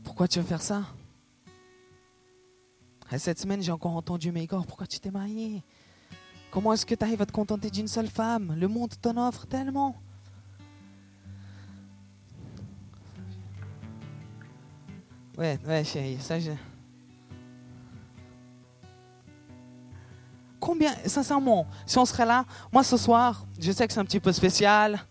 Pourquoi 0.04 0.28
tu 0.28 0.40
veux 0.40 0.46
faire 0.46 0.62
ça? 0.62 0.82
Et 3.12 3.20
Cette 3.20 3.38
semaine, 3.38 3.62
j'ai 3.62 3.72
encore 3.72 3.96
entendu, 3.96 4.32
mais 4.32 4.44
Igor, 4.44 4.66
pourquoi 4.66 4.88
tu 4.88 5.00
t'es 5.00 5.12
marié? 5.12 5.64
Comment 6.50 6.74
est-ce 6.74 6.84
que 6.84 6.96
tu 6.96 7.04
arrives 7.04 7.22
à 7.22 7.28
te 7.28 7.32
contenter 7.32 7.70
d'une 7.70 7.88
seule 7.88 8.08
femme? 8.08 8.56
Le 8.58 8.68
monde 8.68 8.96
t'en 9.00 9.18
offre 9.18 9.46
tellement. 9.46 9.96
Ouais, 15.38 15.60
ouais, 15.68 15.84
chérie, 15.84 16.18
ça 16.20 16.40
je... 16.40 16.52
Combien, 20.60 20.94
sincèrement, 21.06 21.68
si 21.86 22.00
on 22.00 22.06
serait 22.06 22.26
là, 22.26 22.46
moi 22.72 22.84
ce 22.84 22.98
soir, 22.98 23.46
je 23.60 23.72
sais 23.72 23.88
que 23.88 23.94
c'est 23.94 24.00
un 24.00 24.06
petit 24.06 24.20
peu 24.20 24.32
spécial 24.32 25.06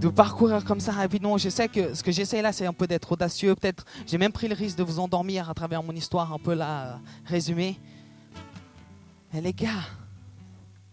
de 0.00 0.08
parcourir 0.08 0.64
comme 0.64 0.80
ça 0.80 0.92
rapidement. 0.92 1.38
Je 1.38 1.48
sais 1.48 1.68
que 1.68 1.94
ce 1.94 2.02
que 2.02 2.12
j'essaie 2.12 2.42
là, 2.42 2.52
c'est 2.52 2.66
un 2.66 2.72
peu 2.72 2.86
d'être 2.86 3.12
audacieux. 3.12 3.54
Peut-être, 3.54 3.84
j'ai 4.06 4.18
même 4.18 4.32
pris 4.32 4.48
le 4.48 4.54
risque 4.54 4.76
de 4.76 4.82
vous 4.82 4.98
endormir 4.98 5.48
à 5.48 5.54
travers 5.54 5.82
mon 5.82 5.92
histoire 5.92 6.32
un 6.32 6.38
peu 6.38 6.54
là, 6.54 7.00
résumée. 7.24 7.78
Mais 9.32 9.40
les 9.40 9.52
gars, 9.52 9.84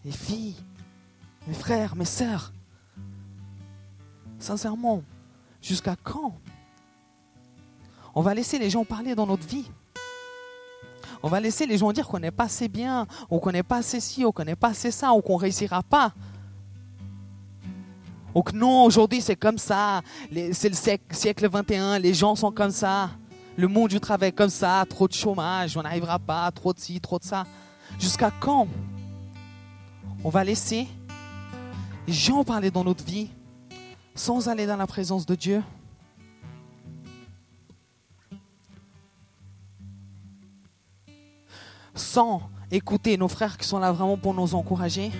les 0.04 0.12
filles, 0.12 0.56
mes 1.46 1.54
frères, 1.54 1.96
mes 1.96 2.04
sœurs, 2.04 2.52
sincèrement, 4.38 5.02
jusqu'à 5.60 5.96
quand 6.02 6.36
on 8.14 8.22
va 8.22 8.34
laisser 8.34 8.58
les 8.58 8.70
gens 8.70 8.84
parler 8.84 9.14
dans 9.14 9.26
notre 9.26 9.46
vie? 9.46 9.68
On 11.22 11.28
va 11.28 11.40
laisser 11.40 11.66
les 11.66 11.78
gens 11.78 11.92
dire 11.92 12.06
qu'on 12.06 12.20
n'est 12.20 12.30
pas 12.30 12.44
assez 12.44 12.68
bien, 12.68 13.06
ou 13.30 13.38
qu'on 13.38 13.50
n'est 13.50 13.62
pas 13.62 13.78
assez 13.78 13.98
ci, 13.98 14.24
ou 14.24 14.32
qu'on 14.32 14.44
n'est 14.44 14.56
pas 14.56 14.68
assez 14.68 14.90
ça, 14.90 15.12
ou 15.12 15.20
qu'on 15.20 15.36
ne 15.36 15.40
réussira 15.40 15.82
pas. 15.82 16.12
Que 18.42 18.52
non, 18.52 18.84
aujourd'hui 18.84 19.20
c'est 19.20 19.36
comme 19.36 19.58
ça, 19.58 20.02
c'est 20.52 20.68
le 20.68 20.74
siècle 21.10 21.48
21, 21.48 21.98
les 21.98 22.14
gens 22.14 22.34
sont 22.34 22.50
comme 22.50 22.72
ça, 22.72 23.10
le 23.56 23.68
monde 23.68 23.90
du 23.90 24.00
travail 24.00 24.32
comme 24.32 24.50
ça, 24.50 24.84
trop 24.88 25.06
de 25.06 25.12
chômage, 25.12 25.76
on 25.76 25.82
n'arrivera 25.82 26.18
pas, 26.18 26.50
trop 26.50 26.72
de 26.72 26.80
ci, 26.80 27.00
trop 27.00 27.18
de 27.18 27.24
ça. 27.24 27.44
Jusqu'à 27.98 28.32
quand 28.40 28.66
on 30.24 30.30
va 30.30 30.42
laisser 30.42 30.88
les 32.06 32.12
gens 32.12 32.42
parler 32.44 32.70
dans 32.70 32.82
notre 32.84 33.04
vie 33.04 33.30
sans 34.14 34.48
aller 34.48 34.66
dans 34.66 34.76
la 34.76 34.86
présence 34.86 35.26
de 35.26 35.34
Dieu? 35.34 35.62
Sans 41.94 42.42
écouter 42.70 43.16
nos 43.16 43.28
frères 43.28 43.56
qui 43.56 43.66
sont 43.66 43.78
là 43.78 43.92
vraiment 43.92 44.16
pour 44.16 44.34
nous 44.34 44.54
encourager? 44.54 45.12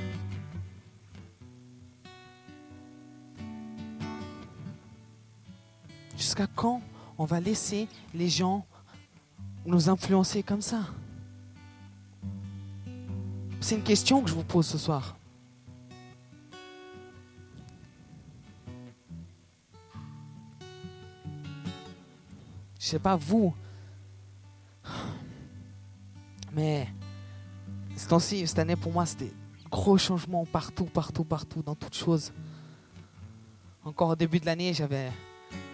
Quand 6.35 6.81
on 7.17 7.25
va 7.25 7.41
laisser 7.41 7.89
les 8.13 8.29
gens 8.29 8.67
nous 9.65 9.89
influencer 9.89 10.43
comme 10.43 10.61
ça? 10.61 10.81
C'est 13.61 13.77
une 13.77 13.83
question 13.83 14.23
que 14.23 14.29
je 14.29 14.35
vous 14.35 14.45
pose 14.45 14.67
ce 14.67 14.77
soir. 14.77 15.17
Je 22.79 22.87
sais 22.87 22.99
pas 22.99 23.17
vous, 23.17 23.55
mais 26.53 26.87
cette 27.99 28.59
année 28.59 28.77
pour 28.77 28.93
moi, 28.93 29.07
c'était 29.07 29.33
gros 29.71 29.97
changement 29.97 30.45
partout, 30.45 30.85
partout, 30.85 31.25
partout, 31.25 31.63
dans 31.63 31.75
toutes 31.75 31.95
choses. 31.95 32.33
Encore 33.85 34.11
au 34.11 34.17
début 34.17 34.39
de 34.39 34.47
l'année, 34.47 34.75
j'avais, 34.75 35.11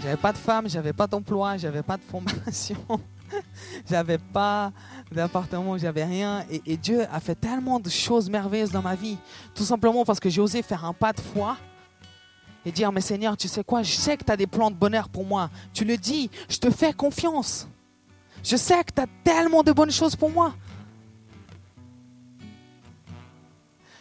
j'avais 0.01 0.17
pas 0.17 0.33
de 0.33 0.39
femme, 0.39 0.69
j'avais 0.69 0.93
pas 0.93 1.07
d'emploi, 1.07 1.57
j'avais 1.57 1.83
pas 1.83 1.97
de 1.97 2.03
formation, 2.03 2.77
j'avais 3.89 4.19
pas 4.19 4.73
d'appartement, 5.13 5.77
j'avais 5.79 6.05
rien. 6.05 6.45
Et, 6.51 6.63
et, 6.67 6.77
Dieu 6.77 7.07
a 7.13 7.21
fait 7.21 7.35
tellement 7.35 7.81
de 7.81 7.91
choses 7.91 8.31
merveilleuses 8.31 8.71
dans 8.73 8.83
ma 8.83 8.95
vie, 8.95 9.19
tout 9.55 9.65
simplement 9.65 10.05
parce 10.05 10.21
que 10.21 10.31
j'ai 10.31 10.41
osé 10.41 10.63
faire 10.63 10.85
un 10.85 10.93
pas 10.93 11.13
de 11.13 11.21
foi 11.21 11.57
et 12.65 12.73
dire, 12.73 12.93
mais 12.93 13.01
Seigneur, 13.01 13.37
tu 13.37 13.49
sais 13.49 13.65
quoi, 13.65 13.83
je 13.83 13.93
sais 13.93 14.17
que 14.17 14.25
tu 14.25 14.33
as 14.33 14.37
des 14.37 14.47
plans 14.47 14.71
de 14.71 14.77
bonheur 14.77 15.09
pour 15.09 15.25
moi. 15.25 15.51
Tu 15.73 15.85
le 15.85 15.97
dis, 15.97 16.31
je 16.49 16.59
te 16.59 16.71
fais 16.71 16.93
confiance. 16.93 17.69
Je 18.43 18.57
sais 18.57 18.83
que 18.85 18.93
tu 18.95 19.03
as 19.03 19.07
tellement 19.25 19.63
de 19.63 19.73
bonnes 19.73 19.91
choses 19.91 20.17
pour 20.17 20.31
moi. 20.31 20.55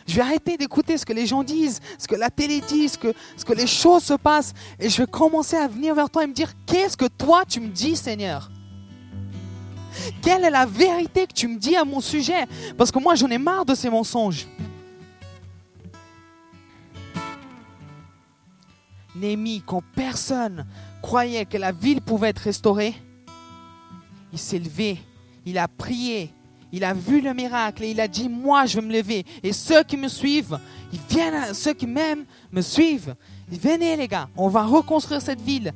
Je 0.10 0.16
vais 0.16 0.22
arrêter 0.22 0.58
d'écouter 0.58 0.98
ce 0.98 1.06
que 1.06 1.14
les 1.14 1.28
gens 1.28 1.44
disent, 1.44 1.80
ce 2.00 2.08
que 2.08 2.16
la 2.16 2.32
télé 2.32 2.62
dit, 2.62 2.90
ce 2.90 2.98
que, 2.98 3.54
les 3.54 3.68
choses 3.68 4.02
se 4.02 4.16
passent. 4.16 4.56
Et 4.80 4.90
je 4.90 5.04
vais 5.04 5.08
commencer 5.08 5.56
à 5.56 5.68
venir 5.68 5.94
vers 5.94 6.10
toi 6.10 6.24
et 6.24 6.28
me 6.28 6.34
dire, 6.34 6.52
qu'est-ce 6.66 6.98
que 6.98 7.06
toi 7.06 7.44
tu 7.48 7.60
me 7.60 7.68
dis, 7.68 7.96
Seigneur? 7.96 8.50
Quelle 10.24 10.46
est 10.46 10.50
la 10.50 10.66
vérité 10.66 11.28
que 11.28 11.34
tu 11.34 11.48
me 11.48 11.60
dis 11.60 11.76
à 11.76 11.86
mon 11.86 12.02
sujet? 12.02 12.48
Parce 12.76 12.90
que 12.90 12.98
moi, 12.98 13.14
j'en 13.14 13.30
ai 13.30 13.38
marre 13.38 13.66
de 13.66 13.76
ces 13.76 13.92
mensonges. 13.92 14.48
Némi, 19.16 19.62
quand 19.64 19.84
personne 19.96 20.66
croyait 21.04 21.46
que 21.46 21.58
la 21.58 21.72
ville 21.72 22.02
pouvait 22.02 22.30
être 22.30 22.40
restaurée, 22.40 22.96
il 24.34 24.40
s'est 24.40 24.58
levé, 24.58 24.98
il 25.46 25.60
a 25.60 25.68
prié, 25.68 26.34
il 26.72 26.84
a 26.84 26.94
vu 26.94 27.22
le 27.22 27.34
miracle 27.34 27.84
et 27.84 27.92
il 27.92 28.00
a 28.00 28.08
dit, 28.08 28.30
moi 28.30 28.66
je 28.66 28.80
vais 28.80 28.86
me 28.86 28.94
lever. 28.94 29.26
Et 29.44 29.54
ceux 29.54 29.84
qui 29.84 29.98
me 29.98 30.08
suivent, 30.08 30.60
viennent, 31.10 31.54
ceux 31.54 31.74
qui 31.74 31.88
m'aiment 31.88 32.26
me 32.52 32.62
suivent. 32.62 33.16
Venez 33.48 33.96
les 33.96 34.08
gars, 34.08 34.30
on 34.38 34.48
va 34.48 34.64
reconstruire 34.64 35.22
cette 35.22 35.42
ville. 35.42 35.74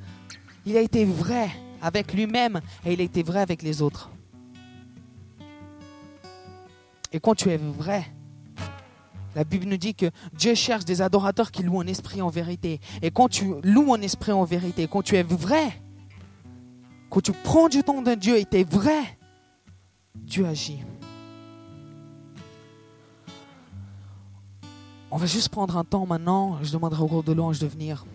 Il 0.65 0.77
a 0.77 0.81
été 0.81 1.05
vrai 1.05 1.49
avec 1.81 2.13
lui-même 2.13 2.61
et 2.85 2.93
il 2.93 3.01
a 3.01 3.03
été 3.03 3.23
vrai 3.23 3.41
avec 3.41 3.61
les 3.61 3.81
autres. 3.81 4.09
Et 7.11 7.19
quand 7.19 7.35
tu 7.35 7.49
es 7.49 7.57
vrai, 7.57 8.05
la 9.35 9.43
Bible 9.43 9.65
nous 9.65 9.77
dit 9.77 9.95
que 9.95 10.11
Dieu 10.33 10.53
cherche 10.53 10.85
des 10.85 11.01
adorateurs 11.01 11.51
qui 11.51 11.63
louent 11.63 11.79
en 11.79 11.87
esprit 11.87 12.21
en 12.21 12.29
vérité. 12.29 12.79
Et 13.01 13.11
quand 13.11 13.29
tu 13.29 13.53
loues 13.63 13.89
en 13.89 14.01
esprit 14.01 14.31
en 14.31 14.43
vérité, 14.43 14.87
quand 14.89 15.01
tu 15.01 15.15
es 15.15 15.23
vrai, 15.23 15.81
quand 17.09 17.21
tu 17.21 17.31
prends 17.31 17.69
du 17.69 17.83
temps 17.83 18.01
de 18.01 18.13
Dieu 18.13 18.37
et 18.37 18.45
tu 18.45 18.57
es 18.57 18.63
vrai, 18.63 19.17
Dieu 20.15 20.45
agit. 20.45 20.79
On 25.11 25.17
va 25.17 25.25
juste 25.25 25.49
prendre 25.49 25.77
un 25.77 25.83
temps 25.83 26.05
maintenant. 26.05 26.57
Je 26.63 26.71
demanderai 26.71 27.03
au 27.03 27.07
groupe 27.07 27.25
de 27.25 27.33
louange 27.33 27.59
de 27.59 27.67
venir. 27.67 28.05